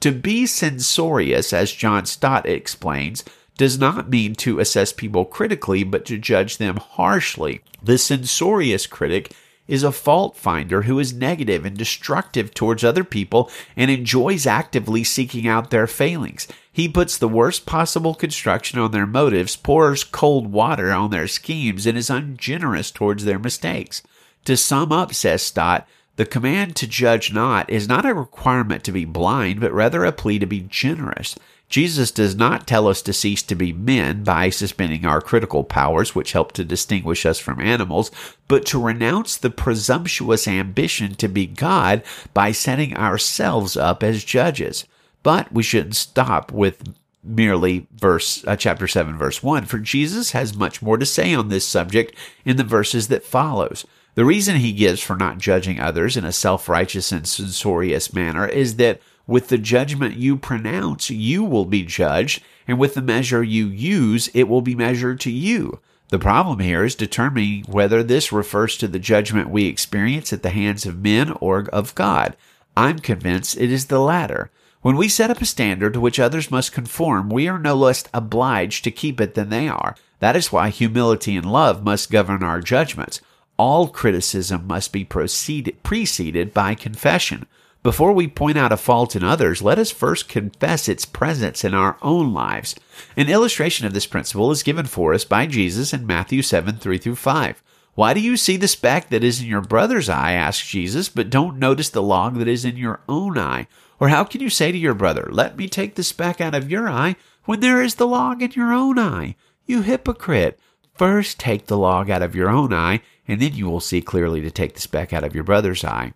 To 0.00 0.10
be 0.10 0.44
censorious, 0.44 1.52
as 1.52 1.72
John 1.72 2.06
Stott 2.06 2.46
explains, 2.46 3.24
does 3.56 3.78
not 3.78 4.10
mean 4.10 4.34
to 4.36 4.58
assess 4.58 4.92
people 4.92 5.24
critically, 5.24 5.84
but 5.84 6.04
to 6.06 6.18
judge 6.18 6.58
them 6.58 6.76
harshly. 6.76 7.60
The 7.82 7.98
censorious 7.98 8.86
critic 8.86 9.32
is 9.68 9.82
a 9.82 9.92
fault 9.92 10.34
finder 10.34 10.82
who 10.82 10.98
is 10.98 11.12
negative 11.12 11.64
and 11.64 11.76
destructive 11.76 12.52
towards 12.52 12.82
other 12.82 13.04
people 13.04 13.50
and 13.76 13.90
enjoys 13.90 14.46
actively 14.46 15.04
seeking 15.04 15.46
out 15.46 15.70
their 15.70 15.86
failings. 15.86 16.48
He 16.72 16.88
puts 16.88 17.18
the 17.18 17.28
worst 17.28 17.66
possible 17.66 18.14
construction 18.14 18.78
on 18.78 18.90
their 18.90 19.06
motives, 19.06 19.54
pours 19.54 20.02
cold 20.02 20.50
water 20.50 20.90
on 20.90 21.10
their 21.10 21.28
schemes, 21.28 21.86
and 21.86 21.98
is 21.98 22.08
ungenerous 22.10 22.90
towards 22.90 23.24
their 23.24 23.38
mistakes. 23.38 24.02
To 24.46 24.56
sum 24.56 24.90
up, 24.92 25.12
says 25.12 25.42
Stott, 25.42 25.86
the 26.18 26.26
command 26.26 26.74
to 26.74 26.88
judge 26.88 27.32
not 27.32 27.70
is 27.70 27.86
not 27.86 28.04
a 28.04 28.12
requirement 28.12 28.82
to 28.82 28.90
be 28.90 29.04
blind, 29.04 29.60
but 29.60 29.72
rather 29.72 30.04
a 30.04 30.10
plea 30.10 30.40
to 30.40 30.46
be 30.46 30.62
generous. 30.62 31.38
Jesus 31.68 32.10
does 32.10 32.34
not 32.34 32.66
tell 32.66 32.88
us 32.88 33.02
to 33.02 33.12
cease 33.12 33.40
to 33.44 33.54
be 33.54 33.72
men 33.72 34.24
by 34.24 34.50
suspending 34.50 35.06
our 35.06 35.20
critical 35.20 35.62
powers, 35.62 36.16
which 36.16 36.32
help 36.32 36.50
to 36.52 36.64
distinguish 36.64 37.24
us 37.24 37.38
from 37.38 37.60
animals, 37.60 38.10
but 38.48 38.66
to 38.66 38.82
renounce 38.82 39.36
the 39.36 39.48
presumptuous 39.48 40.48
ambition 40.48 41.14
to 41.14 41.28
be 41.28 41.46
God 41.46 42.02
by 42.34 42.50
setting 42.50 42.96
ourselves 42.96 43.76
up 43.76 44.02
as 44.02 44.24
judges. 44.24 44.86
But 45.22 45.52
we 45.52 45.62
shouldn't 45.62 45.94
stop 45.94 46.50
with 46.50 46.96
merely 47.22 47.86
verse 47.94 48.44
uh, 48.44 48.56
chapter 48.56 48.88
7 48.88 49.18
verse 49.18 49.42
1 49.42 49.66
for 49.66 49.78
Jesus 49.78 50.30
has 50.30 50.56
much 50.56 50.80
more 50.80 50.96
to 50.96 51.04
say 51.04 51.34
on 51.34 51.48
this 51.48 51.66
subject 51.66 52.14
in 52.44 52.56
the 52.56 52.64
verses 52.64 53.08
that 53.08 53.24
follows. 53.24 53.84
The 54.18 54.24
reason 54.24 54.56
he 54.56 54.72
gives 54.72 55.00
for 55.00 55.14
not 55.14 55.38
judging 55.38 55.78
others 55.78 56.16
in 56.16 56.24
a 56.24 56.32
self-righteous 56.32 57.12
and 57.12 57.24
censorious 57.24 58.12
manner 58.12 58.48
is 58.48 58.74
that 58.74 59.00
with 59.28 59.46
the 59.46 59.58
judgment 59.58 60.16
you 60.16 60.36
pronounce, 60.36 61.08
you 61.08 61.44
will 61.44 61.66
be 61.66 61.84
judged, 61.84 62.42
and 62.66 62.80
with 62.80 62.94
the 62.94 63.00
measure 63.00 63.44
you 63.44 63.68
use, 63.68 64.26
it 64.34 64.48
will 64.48 64.60
be 64.60 64.74
measured 64.74 65.20
to 65.20 65.30
you. 65.30 65.78
The 66.08 66.18
problem 66.18 66.58
here 66.58 66.82
is 66.82 66.96
determining 66.96 67.62
whether 67.68 68.02
this 68.02 68.32
refers 68.32 68.76
to 68.78 68.88
the 68.88 68.98
judgment 68.98 69.50
we 69.50 69.66
experience 69.66 70.32
at 70.32 70.42
the 70.42 70.50
hands 70.50 70.84
of 70.84 70.98
men 70.98 71.30
or 71.40 71.68
of 71.72 71.94
God. 71.94 72.36
I'm 72.76 72.98
convinced 72.98 73.56
it 73.56 73.70
is 73.70 73.86
the 73.86 74.00
latter. 74.00 74.50
When 74.82 74.96
we 74.96 75.08
set 75.08 75.30
up 75.30 75.40
a 75.40 75.46
standard 75.46 75.92
to 75.92 76.00
which 76.00 76.18
others 76.18 76.50
must 76.50 76.72
conform, 76.72 77.30
we 77.30 77.46
are 77.46 77.60
no 77.60 77.76
less 77.76 78.02
obliged 78.12 78.82
to 78.82 78.90
keep 78.90 79.20
it 79.20 79.34
than 79.34 79.50
they 79.50 79.68
are. 79.68 79.94
That 80.18 80.34
is 80.34 80.50
why 80.50 80.70
humility 80.70 81.36
and 81.36 81.46
love 81.46 81.84
must 81.84 82.10
govern 82.10 82.42
our 82.42 82.60
judgments. 82.60 83.20
All 83.58 83.88
criticism 83.88 84.68
must 84.68 84.92
be 84.92 85.04
preceded 85.04 86.54
by 86.54 86.74
confession. 86.74 87.46
Before 87.82 88.12
we 88.12 88.28
point 88.28 88.56
out 88.56 88.70
a 88.70 88.76
fault 88.76 89.16
in 89.16 89.24
others, 89.24 89.62
let 89.62 89.78
us 89.78 89.90
first 89.90 90.28
confess 90.28 90.88
its 90.88 91.04
presence 91.04 91.64
in 91.64 91.74
our 91.74 91.96
own 92.00 92.32
lives. 92.32 92.76
An 93.16 93.28
illustration 93.28 93.86
of 93.86 93.94
this 93.94 94.06
principle 94.06 94.50
is 94.52 94.62
given 94.62 94.86
for 94.86 95.12
us 95.12 95.24
by 95.24 95.46
Jesus 95.46 95.92
in 95.92 96.06
Matthew 96.06 96.42
7 96.42 96.76
3 96.76 96.98
through 96.98 97.16
5. 97.16 97.62
Why 97.94 98.14
do 98.14 98.20
you 98.20 98.36
see 98.36 98.56
the 98.56 98.68
speck 98.68 99.10
that 99.10 99.24
is 99.24 99.40
in 99.40 99.48
your 99.48 99.60
brother's 99.60 100.08
eye, 100.08 100.32
asks 100.32 100.68
Jesus, 100.68 101.08
but 101.08 101.30
don't 101.30 101.58
notice 101.58 101.88
the 101.88 102.02
log 102.02 102.36
that 102.36 102.46
is 102.46 102.64
in 102.64 102.76
your 102.76 103.00
own 103.08 103.36
eye? 103.36 103.66
Or 103.98 104.08
how 104.08 104.22
can 104.22 104.40
you 104.40 104.50
say 104.50 104.70
to 104.70 104.78
your 104.78 104.94
brother, 104.94 105.28
Let 105.32 105.56
me 105.56 105.68
take 105.68 105.96
the 105.96 106.04
speck 106.04 106.40
out 106.40 106.54
of 106.54 106.70
your 106.70 106.88
eye, 106.88 107.16
when 107.44 107.58
there 107.58 107.82
is 107.82 107.96
the 107.96 108.06
log 108.06 108.40
in 108.40 108.52
your 108.52 108.72
own 108.72 109.00
eye? 109.00 109.34
You 109.66 109.82
hypocrite! 109.82 110.60
First 110.98 111.38
take 111.38 111.66
the 111.66 111.78
log 111.78 112.10
out 112.10 112.22
of 112.22 112.34
your 112.34 112.50
own 112.50 112.74
eye, 112.74 113.02
and 113.28 113.40
then 113.40 113.54
you 113.54 113.70
will 113.70 113.78
see 113.78 114.00
clearly 114.00 114.40
to 114.40 114.50
take 114.50 114.74
the 114.74 114.80
speck 114.80 115.12
out 115.12 115.22
of 115.22 115.32
your 115.32 115.44
brother's 115.44 115.84
eye. 115.84 116.12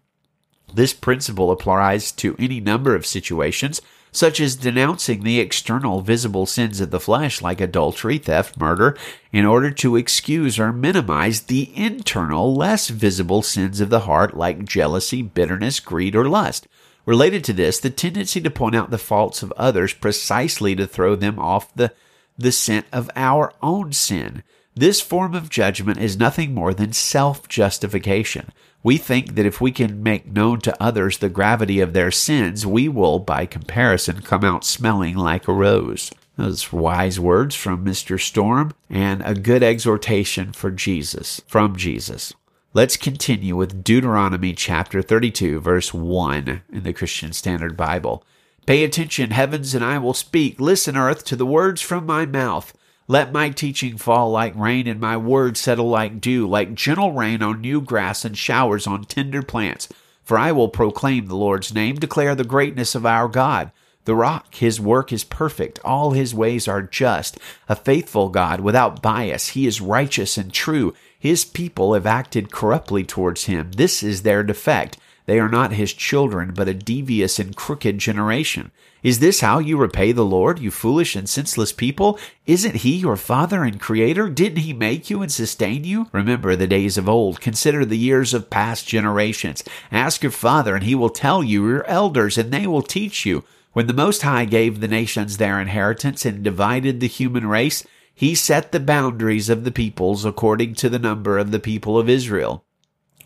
This 0.74 0.92
principle 0.92 1.52
applies 1.52 2.10
to 2.12 2.34
any 2.36 2.58
number 2.58 2.96
of 2.96 3.06
situations, 3.06 3.80
such 4.10 4.40
as 4.40 4.56
denouncing 4.56 5.22
the 5.22 5.38
external 5.38 6.00
visible 6.00 6.46
sins 6.46 6.80
of 6.80 6.90
the 6.90 6.98
flesh 6.98 7.40
like 7.40 7.60
adultery, 7.60 8.18
theft, 8.18 8.58
murder, 8.58 8.96
in 9.32 9.46
order 9.46 9.70
to 9.70 9.94
excuse 9.94 10.58
or 10.58 10.72
minimize 10.72 11.42
the 11.42 11.70
internal, 11.76 12.52
less 12.52 12.88
visible 12.88 13.40
sins 13.40 13.80
of 13.80 13.88
the 13.88 14.00
heart 14.00 14.36
like 14.36 14.64
jealousy, 14.64 15.22
bitterness, 15.22 15.78
greed, 15.78 16.16
or 16.16 16.28
lust. 16.28 16.66
Related 17.06 17.44
to 17.44 17.52
this, 17.52 17.78
the 17.78 17.88
tendency 17.88 18.40
to 18.40 18.50
point 18.50 18.74
out 18.74 18.90
the 18.90 18.98
faults 18.98 19.44
of 19.44 19.52
others 19.52 19.94
precisely 19.94 20.74
to 20.74 20.88
throw 20.88 21.14
them 21.14 21.38
off 21.38 21.72
the, 21.74 21.92
the 22.36 22.50
scent 22.50 22.86
of 22.92 23.08
our 23.14 23.52
own 23.62 23.92
sin. 23.92 24.42
This 24.74 25.02
form 25.02 25.34
of 25.34 25.50
judgment 25.50 25.98
is 25.98 26.16
nothing 26.16 26.54
more 26.54 26.72
than 26.72 26.94
self 26.94 27.46
justification. 27.46 28.52
We 28.82 28.96
think 28.96 29.34
that 29.34 29.46
if 29.46 29.60
we 29.60 29.70
can 29.70 30.02
make 30.02 30.26
known 30.26 30.60
to 30.62 30.82
others 30.82 31.18
the 31.18 31.28
gravity 31.28 31.78
of 31.80 31.92
their 31.92 32.10
sins, 32.10 32.66
we 32.66 32.88
will, 32.88 33.18
by 33.18 33.44
comparison, 33.44 34.22
come 34.22 34.44
out 34.44 34.64
smelling 34.64 35.14
like 35.14 35.46
a 35.46 35.52
rose. 35.52 36.10
Those 36.36 36.72
wise 36.72 37.20
words 37.20 37.54
from 37.54 37.84
Mr. 37.84 38.18
Storm 38.18 38.72
and 38.88 39.22
a 39.24 39.34
good 39.34 39.62
exhortation 39.62 40.52
for 40.52 40.70
Jesus, 40.70 41.42
from 41.46 41.76
Jesus. 41.76 42.32
Let's 42.72 42.96
continue 42.96 43.54
with 43.54 43.84
Deuteronomy 43.84 44.54
chapter 44.54 45.02
32, 45.02 45.60
verse 45.60 45.92
1 45.92 46.62
in 46.72 46.82
the 46.82 46.94
Christian 46.94 47.34
Standard 47.34 47.76
Bible. 47.76 48.24
Pay 48.64 48.82
attention, 48.82 49.32
heavens, 49.32 49.74
and 49.74 49.84
I 49.84 49.98
will 49.98 50.14
speak. 50.14 50.58
Listen, 50.58 50.96
earth, 50.96 51.24
to 51.26 51.36
the 51.36 51.44
words 51.44 51.82
from 51.82 52.06
my 52.06 52.24
mouth. 52.24 52.72
Let 53.08 53.32
my 53.32 53.50
teaching 53.50 53.96
fall 53.96 54.30
like 54.30 54.54
rain 54.56 54.86
and 54.86 55.00
my 55.00 55.16
word 55.16 55.56
settle 55.56 55.88
like 55.88 56.20
dew, 56.20 56.48
like 56.48 56.74
gentle 56.74 57.12
rain 57.12 57.42
on 57.42 57.60
new 57.60 57.80
grass 57.80 58.24
and 58.24 58.38
showers 58.38 58.86
on 58.86 59.04
tender 59.04 59.42
plants. 59.42 59.88
For 60.22 60.38
I 60.38 60.52
will 60.52 60.68
proclaim 60.68 61.26
the 61.26 61.36
Lord's 61.36 61.74
name, 61.74 61.96
declare 61.96 62.34
the 62.34 62.44
greatness 62.44 62.94
of 62.94 63.04
our 63.04 63.28
God. 63.28 63.72
The 64.04 64.14
rock, 64.14 64.54
his 64.54 64.80
work 64.80 65.12
is 65.12 65.24
perfect. 65.24 65.78
All 65.84 66.10
his 66.12 66.34
ways 66.34 66.66
are 66.66 66.82
just. 66.82 67.38
A 67.68 67.76
faithful 67.76 68.28
God 68.28 68.60
without 68.60 69.02
bias. 69.02 69.48
He 69.48 69.66
is 69.66 69.80
righteous 69.80 70.36
and 70.36 70.52
true. 70.52 70.94
His 71.18 71.44
people 71.44 71.94
have 71.94 72.06
acted 72.06 72.50
corruptly 72.50 73.04
towards 73.04 73.44
him. 73.44 73.72
This 73.72 74.02
is 74.02 74.22
their 74.22 74.42
defect. 74.42 74.96
They 75.26 75.38
are 75.38 75.48
not 75.48 75.72
his 75.72 75.92
children, 75.92 76.52
but 76.54 76.68
a 76.68 76.74
devious 76.74 77.38
and 77.38 77.54
crooked 77.54 77.98
generation. 77.98 78.72
Is 79.02 79.18
this 79.18 79.40
how 79.40 79.58
you 79.58 79.76
repay 79.76 80.12
the 80.12 80.24
Lord, 80.24 80.58
you 80.58 80.70
foolish 80.70 81.16
and 81.16 81.28
senseless 81.28 81.72
people? 81.72 82.18
Isn't 82.46 82.76
he 82.76 82.96
your 82.96 83.16
father 83.16 83.64
and 83.64 83.80
creator? 83.80 84.28
Didn't 84.28 84.58
he 84.58 84.72
make 84.72 85.10
you 85.10 85.22
and 85.22 85.30
sustain 85.30 85.84
you? 85.84 86.08
Remember 86.12 86.54
the 86.54 86.66
days 86.66 86.96
of 86.96 87.08
old. 87.08 87.40
Consider 87.40 87.84
the 87.84 87.98
years 87.98 88.32
of 88.32 88.50
past 88.50 88.86
generations. 88.86 89.64
Ask 89.90 90.22
your 90.22 90.32
father, 90.32 90.74
and 90.74 90.84
he 90.84 90.94
will 90.94 91.10
tell 91.10 91.42
you, 91.42 91.68
your 91.68 91.84
elders, 91.86 92.38
and 92.38 92.52
they 92.52 92.66
will 92.66 92.82
teach 92.82 93.26
you. 93.26 93.44
When 93.72 93.86
the 93.86 93.94
Most 93.94 94.22
High 94.22 94.44
gave 94.44 94.80
the 94.80 94.88
nations 94.88 95.36
their 95.36 95.60
inheritance 95.60 96.24
and 96.24 96.42
divided 96.42 97.00
the 97.00 97.08
human 97.08 97.46
race, 97.46 97.84
he 98.14 98.34
set 98.34 98.70
the 98.70 98.80
boundaries 98.80 99.48
of 99.48 99.64
the 99.64 99.72
peoples 99.72 100.24
according 100.24 100.74
to 100.76 100.88
the 100.88 100.98
number 100.98 101.38
of 101.38 101.50
the 101.50 101.58
people 101.58 101.98
of 101.98 102.08
Israel. 102.08 102.64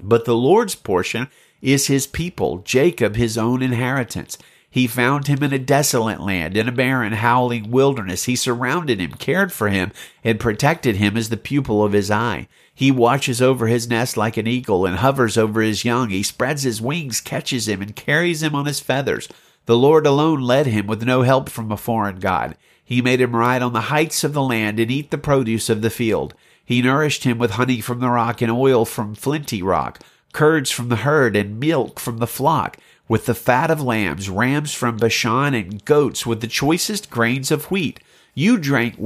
But 0.00 0.24
the 0.24 0.36
Lord's 0.36 0.74
portion 0.74 1.28
is 1.62 1.86
his 1.86 2.06
people, 2.06 2.58
Jacob 2.58 3.16
his 3.16 3.36
own 3.38 3.62
inheritance. 3.62 4.38
He 4.68 4.86
found 4.86 5.26
him 5.26 5.42
in 5.42 5.54
a 5.54 5.58
desolate 5.58 6.20
land, 6.20 6.54
in 6.54 6.68
a 6.68 6.72
barren, 6.72 7.14
howling 7.14 7.70
wilderness. 7.70 8.24
He 8.24 8.36
surrounded 8.36 9.00
him, 9.00 9.12
cared 9.12 9.50
for 9.50 9.70
him, 9.70 9.90
and 10.22 10.38
protected 10.38 10.96
him 10.96 11.16
as 11.16 11.30
the 11.30 11.38
pupil 11.38 11.82
of 11.82 11.92
his 11.92 12.10
eye. 12.10 12.46
He 12.74 12.90
watches 12.90 13.40
over 13.40 13.68
his 13.68 13.88
nest 13.88 14.18
like 14.18 14.36
an 14.36 14.46
eagle 14.46 14.84
and 14.84 14.96
hovers 14.96 15.38
over 15.38 15.62
his 15.62 15.84
young. 15.84 16.10
He 16.10 16.22
spreads 16.22 16.64
his 16.64 16.82
wings, 16.82 17.22
catches 17.22 17.66
him, 17.66 17.80
and 17.80 17.96
carries 17.96 18.42
him 18.42 18.54
on 18.54 18.66
his 18.66 18.80
feathers. 18.80 19.28
The 19.64 19.78
Lord 19.78 20.06
alone 20.06 20.42
led 20.42 20.66
him 20.66 20.86
with 20.86 21.02
no 21.02 21.22
help 21.22 21.48
from 21.48 21.72
a 21.72 21.78
foreign 21.78 22.20
God. 22.20 22.54
He 22.84 23.00
made 23.00 23.20
him 23.20 23.34
ride 23.34 23.62
on 23.62 23.72
the 23.72 23.80
heights 23.88 24.24
of 24.24 24.34
the 24.34 24.42
land 24.42 24.78
and 24.78 24.90
eat 24.90 25.10
the 25.10 25.16
produce 25.16 25.70
of 25.70 25.80
the 25.80 25.90
field. 25.90 26.34
He 26.64 26.82
nourished 26.82 27.24
him 27.24 27.38
with 27.38 27.52
honey 27.52 27.80
from 27.80 28.00
the 28.00 28.10
rock 28.10 28.42
and 28.42 28.52
oil 28.52 28.84
from 28.84 29.14
flinty 29.14 29.62
rock 29.62 30.00
curds 30.36 30.70
from 30.70 30.90
the 30.90 30.96
herd, 30.96 31.34
and 31.34 31.58
milk 31.58 31.98
from 31.98 32.18
the 32.18 32.26
flock, 32.26 32.76
with 33.08 33.24
the 33.24 33.34
fat 33.34 33.70
of 33.70 33.80
lambs, 33.80 34.28
rams 34.28 34.74
from 34.74 34.98
Bashan, 34.98 35.54
and 35.54 35.82
goats 35.86 36.26
with 36.26 36.42
the 36.42 36.46
choicest 36.46 37.08
grains 37.08 37.50
of 37.50 37.70
wheat. 37.70 38.00
You 38.34 38.58
drank 38.58 38.96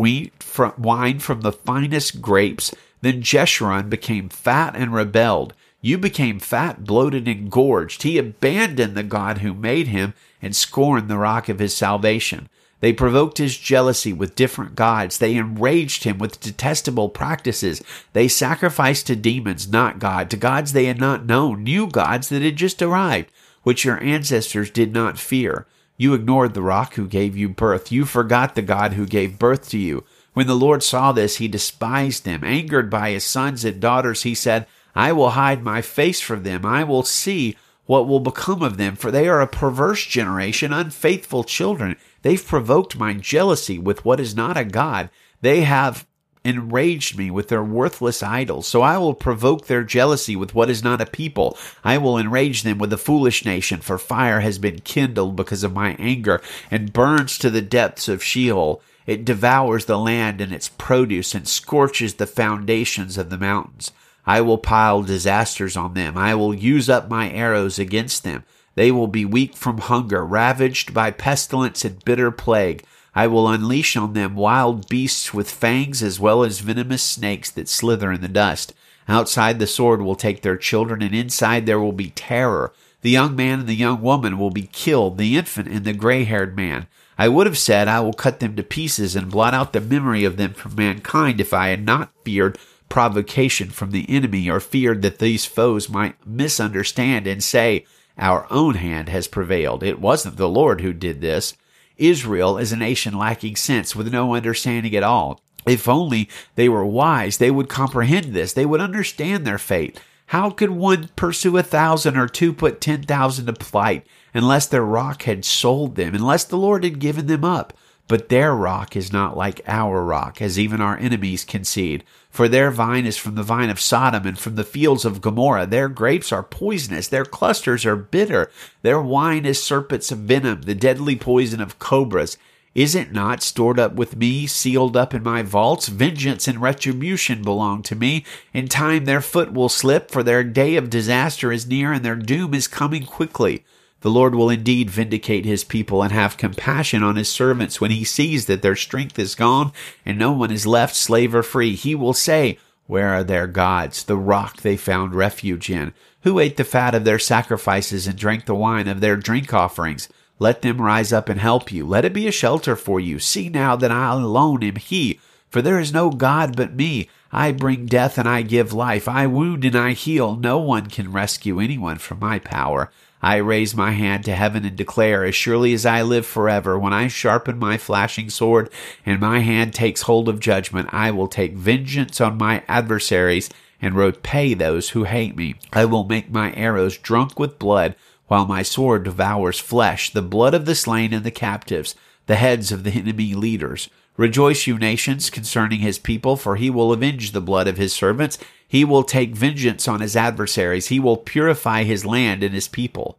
from, 0.40 0.72
wine 0.76 1.20
from 1.20 1.42
the 1.42 1.52
finest 1.52 2.20
grapes. 2.20 2.74
Then 3.00 3.22
Jeshurun 3.22 3.88
became 3.88 4.28
fat 4.28 4.74
and 4.74 4.92
rebelled. 4.92 5.54
You 5.80 5.98
became 5.98 6.40
fat, 6.40 6.82
bloated, 6.82 7.28
and 7.28 7.48
gorged. 7.48 8.02
He 8.02 8.18
abandoned 8.18 8.96
the 8.96 9.04
God 9.04 9.38
who 9.38 9.54
made 9.54 9.86
him 9.86 10.14
and 10.42 10.56
scorned 10.56 11.08
the 11.08 11.16
rock 11.16 11.48
of 11.48 11.60
his 11.60 11.76
salvation. 11.76 12.48
They 12.80 12.92
provoked 12.92 13.38
his 13.38 13.56
jealousy 13.56 14.12
with 14.12 14.34
different 14.34 14.74
gods. 14.74 15.18
They 15.18 15.36
enraged 15.36 16.04
him 16.04 16.18
with 16.18 16.40
detestable 16.40 17.10
practices. 17.10 17.82
They 18.14 18.26
sacrificed 18.26 19.06
to 19.06 19.16
demons, 19.16 19.70
not 19.70 19.98
God, 19.98 20.30
to 20.30 20.36
gods 20.36 20.72
they 20.72 20.86
had 20.86 20.98
not 20.98 21.26
known, 21.26 21.62
new 21.62 21.86
gods 21.86 22.30
that 22.30 22.42
had 22.42 22.56
just 22.56 22.80
arrived, 22.80 23.30
which 23.62 23.84
your 23.84 24.02
ancestors 24.02 24.70
did 24.70 24.92
not 24.94 25.18
fear. 25.18 25.66
You 25.98 26.14
ignored 26.14 26.54
the 26.54 26.62
rock 26.62 26.94
who 26.94 27.06
gave 27.06 27.36
you 27.36 27.50
birth. 27.50 27.92
You 27.92 28.06
forgot 28.06 28.54
the 28.54 28.62
God 28.62 28.94
who 28.94 29.04
gave 29.04 29.38
birth 29.38 29.68
to 29.70 29.78
you. 29.78 30.04
When 30.32 30.46
the 30.46 30.54
Lord 30.54 30.82
saw 30.82 31.12
this, 31.12 31.36
he 31.36 31.48
despised 31.48 32.24
them. 32.24 32.42
Angered 32.42 32.88
by 32.88 33.10
his 33.10 33.24
sons 33.24 33.64
and 33.66 33.80
daughters, 33.80 34.22
he 34.22 34.34
said, 34.34 34.66
I 34.94 35.12
will 35.12 35.30
hide 35.30 35.62
my 35.62 35.82
face 35.82 36.20
from 36.20 36.42
them. 36.42 36.64
I 36.64 36.84
will 36.84 37.02
see 37.02 37.56
what 37.84 38.08
will 38.08 38.20
become 38.20 38.62
of 38.62 38.76
them, 38.76 38.96
for 38.96 39.10
they 39.10 39.28
are 39.28 39.40
a 39.40 39.46
perverse 39.46 40.06
generation, 40.06 40.72
unfaithful 40.72 41.44
children. 41.44 41.96
They've 42.22 42.44
provoked 42.44 42.98
my 42.98 43.14
jealousy 43.14 43.78
with 43.78 44.04
what 44.04 44.20
is 44.20 44.34
not 44.34 44.56
a 44.56 44.64
God. 44.64 45.10
They 45.40 45.62
have 45.62 46.06
enraged 46.44 47.18
me 47.18 47.30
with 47.30 47.48
their 47.48 47.62
worthless 47.62 48.22
idols. 48.22 48.66
So 48.66 48.82
I 48.82 48.96
will 48.98 49.14
provoke 49.14 49.66
their 49.66 49.84
jealousy 49.84 50.36
with 50.36 50.54
what 50.54 50.70
is 50.70 50.82
not 50.82 51.00
a 51.00 51.06
people. 51.06 51.56
I 51.84 51.98
will 51.98 52.16
enrage 52.16 52.62
them 52.62 52.78
with 52.78 52.92
a 52.92 52.98
foolish 52.98 53.44
nation, 53.44 53.80
for 53.80 53.98
fire 53.98 54.40
has 54.40 54.58
been 54.58 54.80
kindled 54.80 55.36
because 55.36 55.62
of 55.64 55.74
my 55.74 55.96
anger 55.98 56.40
and 56.70 56.92
burns 56.92 57.36
to 57.38 57.50
the 57.50 57.62
depths 57.62 58.08
of 58.08 58.24
Sheol. 58.24 58.82
It 59.06 59.24
devours 59.24 59.84
the 59.84 59.98
land 59.98 60.40
and 60.40 60.52
its 60.52 60.68
produce 60.68 61.34
and 61.34 61.46
scorches 61.46 62.14
the 62.14 62.26
foundations 62.26 63.18
of 63.18 63.28
the 63.28 63.38
mountains. 63.38 63.92
I 64.26 64.40
will 64.42 64.58
pile 64.58 65.02
disasters 65.02 65.76
on 65.76 65.94
them. 65.94 66.16
I 66.16 66.34
will 66.34 66.54
use 66.54 66.88
up 66.88 67.08
my 67.08 67.30
arrows 67.30 67.78
against 67.78 68.22
them. 68.22 68.44
They 68.80 68.90
will 68.90 69.08
be 69.08 69.26
weak 69.26 69.56
from 69.56 69.76
hunger, 69.76 70.24
ravaged 70.24 70.94
by 70.94 71.10
pestilence 71.10 71.84
and 71.84 72.02
bitter 72.02 72.30
plague. 72.30 72.82
I 73.14 73.26
will 73.26 73.46
unleash 73.46 73.94
on 73.94 74.14
them 74.14 74.34
wild 74.34 74.88
beasts 74.88 75.34
with 75.34 75.50
fangs 75.50 76.02
as 76.02 76.18
well 76.18 76.42
as 76.42 76.60
venomous 76.60 77.02
snakes 77.02 77.50
that 77.50 77.68
slither 77.68 78.10
in 78.10 78.22
the 78.22 78.26
dust. 78.28 78.72
Outside 79.06 79.58
the 79.58 79.66
sword 79.66 80.00
will 80.00 80.14
take 80.14 80.40
their 80.40 80.56
children, 80.56 81.02
and 81.02 81.14
inside 81.14 81.66
there 81.66 81.78
will 81.78 81.92
be 81.92 82.08
terror. 82.08 82.72
The 83.02 83.10
young 83.10 83.36
man 83.36 83.58
and 83.58 83.68
the 83.68 83.74
young 83.74 84.00
woman 84.00 84.38
will 84.38 84.48
be 84.48 84.70
killed, 84.72 85.18
the 85.18 85.36
infant 85.36 85.68
and 85.68 85.84
the 85.84 85.92
gray 85.92 86.24
haired 86.24 86.56
man. 86.56 86.86
I 87.18 87.28
would 87.28 87.46
have 87.46 87.58
said, 87.58 87.86
I 87.86 88.00
will 88.00 88.14
cut 88.14 88.40
them 88.40 88.56
to 88.56 88.62
pieces 88.62 89.14
and 89.14 89.30
blot 89.30 89.52
out 89.52 89.74
the 89.74 89.82
memory 89.82 90.24
of 90.24 90.38
them 90.38 90.54
from 90.54 90.74
mankind 90.74 91.38
if 91.38 91.52
I 91.52 91.68
had 91.68 91.84
not 91.84 92.12
feared 92.24 92.56
provocation 92.88 93.68
from 93.68 93.90
the 93.90 94.08
enemy 94.08 94.48
or 94.48 94.58
feared 94.58 95.02
that 95.02 95.18
these 95.18 95.44
foes 95.44 95.90
might 95.90 96.26
misunderstand 96.26 97.26
and 97.26 97.44
say, 97.44 97.84
our 98.20 98.46
own 98.50 98.76
hand 98.76 99.08
has 99.08 99.26
prevailed. 99.26 99.82
It 99.82 100.00
wasn't 100.00 100.36
the 100.36 100.48
Lord 100.48 100.80
who 100.80 100.92
did 100.92 101.20
this. 101.20 101.56
Israel 101.96 102.56
is 102.58 102.72
a 102.72 102.76
nation 102.76 103.18
lacking 103.18 103.56
sense 103.56 103.96
with 103.96 104.12
no 104.12 104.34
understanding 104.34 104.94
at 104.94 105.02
all. 105.02 105.40
If 105.66 105.88
only 105.88 106.28
they 106.54 106.68
were 106.68 106.86
wise, 106.86 107.38
they 107.38 107.50
would 107.50 107.68
comprehend 107.68 108.32
this. 108.32 108.52
They 108.52 108.64
would 108.64 108.80
understand 108.80 109.44
their 109.44 109.58
fate. 109.58 110.00
How 110.26 110.50
could 110.50 110.70
one 110.70 111.10
pursue 111.16 111.56
a 111.56 111.62
thousand 111.62 112.16
or 112.16 112.28
two 112.28 112.52
put 112.52 112.80
ten 112.80 113.02
thousand 113.02 113.46
to 113.46 113.64
flight? 113.64 114.06
unless 114.34 114.66
their 114.66 114.84
rock 114.84 115.22
had 115.24 115.44
sold 115.44 115.96
them, 115.96 116.14
unless 116.14 116.44
the 116.44 116.56
Lord 116.56 116.84
had 116.84 116.98
given 116.98 117.26
them 117.26 117.44
up. 117.44 117.72
But 118.10 118.28
their 118.28 118.56
rock 118.56 118.96
is 118.96 119.12
not 119.12 119.36
like 119.36 119.60
our 119.68 120.02
rock, 120.02 120.42
as 120.42 120.58
even 120.58 120.80
our 120.80 120.98
enemies 120.98 121.44
concede. 121.44 122.02
For 122.28 122.48
their 122.48 122.72
vine 122.72 123.06
is 123.06 123.16
from 123.16 123.36
the 123.36 123.44
vine 123.44 123.70
of 123.70 123.78
Sodom 123.78 124.26
and 124.26 124.36
from 124.36 124.56
the 124.56 124.64
fields 124.64 125.04
of 125.04 125.20
Gomorrah. 125.20 125.64
Their 125.64 125.88
grapes 125.88 126.32
are 126.32 126.42
poisonous, 126.42 127.06
their 127.06 127.24
clusters 127.24 127.86
are 127.86 127.94
bitter. 127.94 128.50
Their 128.82 129.00
wine 129.00 129.46
is 129.46 129.62
serpents 129.62 130.10
of 130.10 130.18
venom, 130.18 130.62
the 130.62 130.74
deadly 130.74 131.14
poison 131.14 131.60
of 131.60 131.78
cobras. 131.78 132.36
Is 132.74 132.96
it 132.96 133.12
not 133.12 133.44
stored 133.44 133.78
up 133.78 133.94
with 133.94 134.16
me, 134.16 134.48
sealed 134.48 134.96
up 134.96 135.14
in 135.14 135.22
my 135.22 135.42
vaults? 135.42 135.86
Vengeance 135.86 136.48
and 136.48 136.60
retribution 136.60 137.42
belong 137.42 137.84
to 137.84 137.94
me. 137.94 138.24
In 138.52 138.66
time 138.66 139.04
their 139.04 139.20
foot 139.20 139.52
will 139.52 139.68
slip, 139.68 140.10
for 140.10 140.24
their 140.24 140.42
day 140.42 140.74
of 140.74 140.90
disaster 140.90 141.52
is 141.52 141.68
near, 141.68 141.92
and 141.92 142.04
their 142.04 142.16
doom 142.16 142.54
is 142.54 142.66
coming 142.66 143.06
quickly. 143.06 143.62
The 144.00 144.10
Lord 144.10 144.34
will 144.34 144.48
indeed 144.48 144.90
vindicate 144.90 145.44
his 145.44 145.62
people 145.62 146.02
and 146.02 146.10
have 146.10 146.38
compassion 146.38 147.02
on 147.02 147.16
his 147.16 147.28
servants 147.28 147.80
when 147.80 147.90
he 147.90 148.04
sees 148.04 148.46
that 148.46 148.62
their 148.62 148.76
strength 148.76 149.18
is 149.18 149.34
gone 149.34 149.72
and 150.06 150.18
no 150.18 150.32
one 150.32 150.50
is 150.50 150.66
left 150.66 150.96
slave 150.96 151.34
or 151.34 151.42
free. 151.42 151.74
He 151.74 151.94
will 151.94 152.14
say, 152.14 152.58
Where 152.86 153.08
are 153.08 153.24
their 153.24 153.46
gods, 153.46 154.04
the 154.04 154.16
rock 154.16 154.62
they 154.62 154.78
found 154.78 155.14
refuge 155.14 155.68
in? 155.68 155.92
Who 156.22 156.38
ate 156.38 156.56
the 156.56 156.64
fat 156.64 156.94
of 156.94 157.04
their 157.04 157.18
sacrifices 157.18 158.06
and 158.06 158.18
drank 158.18 158.46
the 158.46 158.54
wine 158.54 158.88
of 158.88 159.00
their 159.00 159.16
drink 159.16 159.52
offerings? 159.52 160.08
Let 160.38 160.62
them 160.62 160.80
rise 160.80 161.12
up 161.12 161.28
and 161.28 161.38
help 161.38 161.70
you. 161.70 161.86
Let 161.86 162.06
it 162.06 162.14
be 162.14 162.26
a 162.26 162.32
shelter 162.32 162.76
for 162.76 163.00
you. 163.00 163.18
See 163.18 163.50
now 163.50 163.76
that 163.76 163.90
I 163.90 164.12
alone 164.12 164.62
am 164.62 164.76
He, 164.76 165.20
for 165.50 165.60
there 165.60 165.78
is 165.78 165.92
no 165.92 166.08
God 166.08 166.56
but 166.56 166.72
me. 166.74 167.10
I 167.30 167.52
bring 167.52 167.84
death 167.84 168.16
and 168.16 168.26
I 168.26 168.40
give 168.42 168.72
life. 168.72 169.06
I 169.06 169.26
wound 169.26 169.66
and 169.66 169.76
I 169.76 169.92
heal. 169.92 170.36
No 170.36 170.58
one 170.58 170.86
can 170.86 171.12
rescue 171.12 171.60
anyone 171.60 171.98
from 171.98 172.18
my 172.18 172.38
power. 172.38 172.90
I 173.22 173.36
raise 173.36 173.74
my 173.74 173.92
hand 173.92 174.24
to 174.24 174.34
heaven 174.34 174.64
and 174.64 174.76
declare, 174.76 175.24
as 175.24 175.34
surely 175.34 175.74
as 175.74 175.84
I 175.84 176.02
live 176.02 176.24
forever, 176.24 176.78
when 176.78 176.92
I 176.92 177.08
sharpen 177.08 177.58
my 177.58 177.76
flashing 177.76 178.30
sword 178.30 178.70
and 179.04 179.20
my 179.20 179.40
hand 179.40 179.74
takes 179.74 180.02
hold 180.02 180.28
of 180.28 180.40
judgment, 180.40 180.88
I 180.92 181.10
will 181.10 181.28
take 181.28 181.54
vengeance 181.54 182.20
on 182.20 182.38
my 182.38 182.62
adversaries 182.66 183.50
and 183.82 183.94
repay 183.94 184.54
those 184.54 184.90
who 184.90 185.04
hate 185.04 185.36
me. 185.36 185.56
I 185.72 185.84
will 185.84 186.04
make 186.04 186.30
my 186.30 186.52
arrows 186.54 186.96
drunk 186.96 187.38
with 187.38 187.58
blood 187.58 187.94
while 188.28 188.46
my 188.46 188.62
sword 188.62 189.04
devours 189.04 189.58
flesh, 189.58 190.10
the 190.10 190.22
blood 190.22 190.54
of 190.54 190.64
the 190.64 190.74
slain 190.74 191.12
and 191.12 191.24
the 191.24 191.30
captives, 191.30 191.94
the 192.26 192.36
heads 192.36 192.70
of 192.70 192.84
the 192.84 192.92
enemy 192.92 193.34
leaders. 193.34 193.90
Rejoice, 194.20 194.66
you 194.66 194.78
nations, 194.78 195.30
concerning 195.30 195.80
his 195.80 195.98
people, 195.98 196.36
for 196.36 196.56
he 196.56 196.68
will 196.68 196.92
avenge 196.92 197.32
the 197.32 197.40
blood 197.40 197.66
of 197.66 197.78
his 197.78 197.94
servants. 197.94 198.36
He 198.68 198.84
will 198.84 199.02
take 199.02 199.34
vengeance 199.34 199.88
on 199.88 200.02
his 200.02 200.14
adversaries. 200.14 200.88
He 200.88 201.00
will 201.00 201.16
purify 201.16 201.84
his 201.84 202.04
land 202.04 202.42
and 202.42 202.52
his 202.52 202.68
people. 202.68 203.18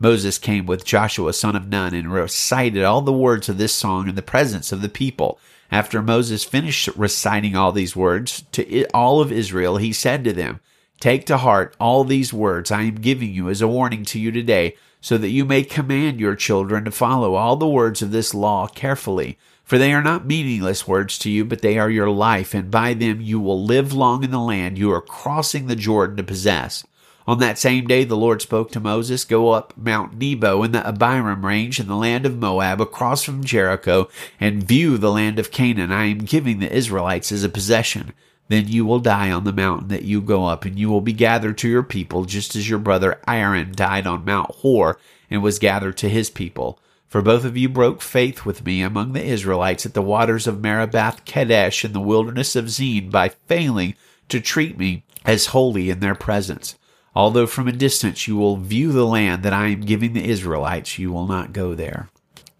Moses 0.00 0.38
came 0.38 0.66
with 0.66 0.84
Joshua 0.84 1.34
son 1.34 1.54
of 1.54 1.68
Nun 1.68 1.94
and 1.94 2.12
recited 2.12 2.82
all 2.82 3.00
the 3.00 3.12
words 3.12 3.48
of 3.48 3.58
this 3.58 3.72
song 3.72 4.08
in 4.08 4.16
the 4.16 4.22
presence 4.22 4.72
of 4.72 4.82
the 4.82 4.88
people. 4.88 5.38
After 5.70 6.02
Moses 6.02 6.42
finished 6.42 6.88
reciting 6.96 7.54
all 7.54 7.70
these 7.70 7.94
words 7.94 8.42
to 8.50 8.86
all 8.86 9.20
of 9.20 9.30
Israel, 9.30 9.76
he 9.76 9.92
said 9.92 10.24
to 10.24 10.32
them, 10.32 10.58
Take 10.98 11.26
to 11.26 11.36
heart 11.36 11.76
all 11.78 12.02
these 12.02 12.32
words 12.32 12.72
I 12.72 12.82
am 12.82 12.96
giving 12.96 13.32
you 13.32 13.48
as 13.50 13.62
a 13.62 13.68
warning 13.68 14.04
to 14.06 14.18
you 14.18 14.32
today, 14.32 14.74
so 15.00 15.16
that 15.16 15.30
you 15.30 15.44
may 15.44 15.62
command 15.62 16.18
your 16.18 16.34
children 16.34 16.86
to 16.86 16.90
follow 16.90 17.36
all 17.36 17.54
the 17.54 17.68
words 17.68 18.02
of 18.02 18.10
this 18.10 18.34
law 18.34 18.66
carefully. 18.66 19.38
For 19.70 19.78
they 19.78 19.92
are 19.92 20.02
not 20.02 20.26
meaningless 20.26 20.88
words 20.88 21.16
to 21.20 21.30
you, 21.30 21.44
but 21.44 21.62
they 21.62 21.78
are 21.78 21.88
your 21.88 22.10
life, 22.10 22.54
and 22.54 22.72
by 22.72 22.92
them 22.92 23.20
you 23.20 23.38
will 23.38 23.64
live 23.64 23.92
long 23.92 24.24
in 24.24 24.32
the 24.32 24.40
land 24.40 24.76
you 24.76 24.90
are 24.90 25.00
crossing 25.00 25.68
the 25.68 25.76
Jordan 25.76 26.16
to 26.16 26.24
possess. 26.24 26.84
On 27.24 27.38
that 27.38 27.56
same 27.56 27.86
day, 27.86 28.02
the 28.02 28.16
Lord 28.16 28.42
spoke 28.42 28.72
to 28.72 28.80
Moses, 28.80 29.24
Go 29.24 29.50
up 29.50 29.72
Mount 29.76 30.18
Nebo 30.18 30.64
in 30.64 30.72
the 30.72 30.80
Abarim 30.80 31.44
range 31.44 31.78
in 31.78 31.86
the 31.86 31.94
land 31.94 32.26
of 32.26 32.36
Moab, 32.36 32.80
across 32.80 33.22
from 33.22 33.44
Jericho, 33.44 34.08
and 34.40 34.64
view 34.64 34.98
the 34.98 35.12
land 35.12 35.38
of 35.38 35.52
Canaan 35.52 35.92
I 35.92 36.06
am 36.06 36.18
giving 36.18 36.58
the 36.58 36.72
Israelites 36.76 37.30
as 37.30 37.44
a 37.44 37.48
possession. 37.48 38.12
Then 38.48 38.66
you 38.66 38.84
will 38.84 38.98
die 38.98 39.30
on 39.30 39.44
the 39.44 39.52
mountain 39.52 39.86
that 39.86 40.02
you 40.02 40.20
go 40.20 40.46
up, 40.46 40.64
and 40.64 40.80
you 40.80 40.90
will 40.90 41.00
be 41.00 41.12
gathered 41.12 41.58
to 41.58 41.68
your 41.68 41.84
people, 41.84 42.24
just 42.24 42.56
as 42.56 42.68
your 42.68 42.80
brother 42.80 43.20
Aaron 43.28 43.70
died 43.70 44.08
on 44.08 44.24
Mount 44.24 44.50
Hor 44.50 44.98
and 45.30 45.44
was 45.44 45.60
gathered 45.60 45.96
to 45.98 46.08
his 46.08 46.28
people. 46.28 46.80
For 47.10 47.22
both 47.22 47.44
of 47.44 47.56
you 47.56 47.68
broke 47.68 48.02
faith 48.02 48.46
with 48.46 48.64
me 48.64 48.82
among 48.82 49.14
the 49.14 49.24
Israelites 49.24 49.84
at 49.84 49.94
the 49.94 50.00
waters 50.00 50.46
of 50.46 50.60
Meribah 50.60 51.16
Kadesh 51.24 51.84
in 51.84 51.92
the 51.92 52.00
wilderness 52.00 52.54
of 52.54 52.70
Zin 52.70 53.10
by 53.10 53.30
failing 53.30 53.96
to 54.28 54.40
treat 54.40 54.78
me 54.78 55.02
as 55.24 55.46
holy 55.46 55.90
in 55.90 55.98
their 55.98 56.14
presence. 56.14 56.78
Although 57.12 57.48
from 57.48 57.66
a 57.66 57.72
distance 57.72 58.28
you 58.28 58.36
will 58.36 58.58
view 58.58 58.92
the 58.92 59.04
land 59.04 59.42
that 59.42 59.52
I 59.52 59.66
am 59.66 59.80
giving 59.80 60.12
the 60.12 60.24
Israelites, 60.24 61.00
you 61.00 61.10
will 61.10 61.26
not 61.26 61.52
go 61.52 61.74
there. 61.74 62.10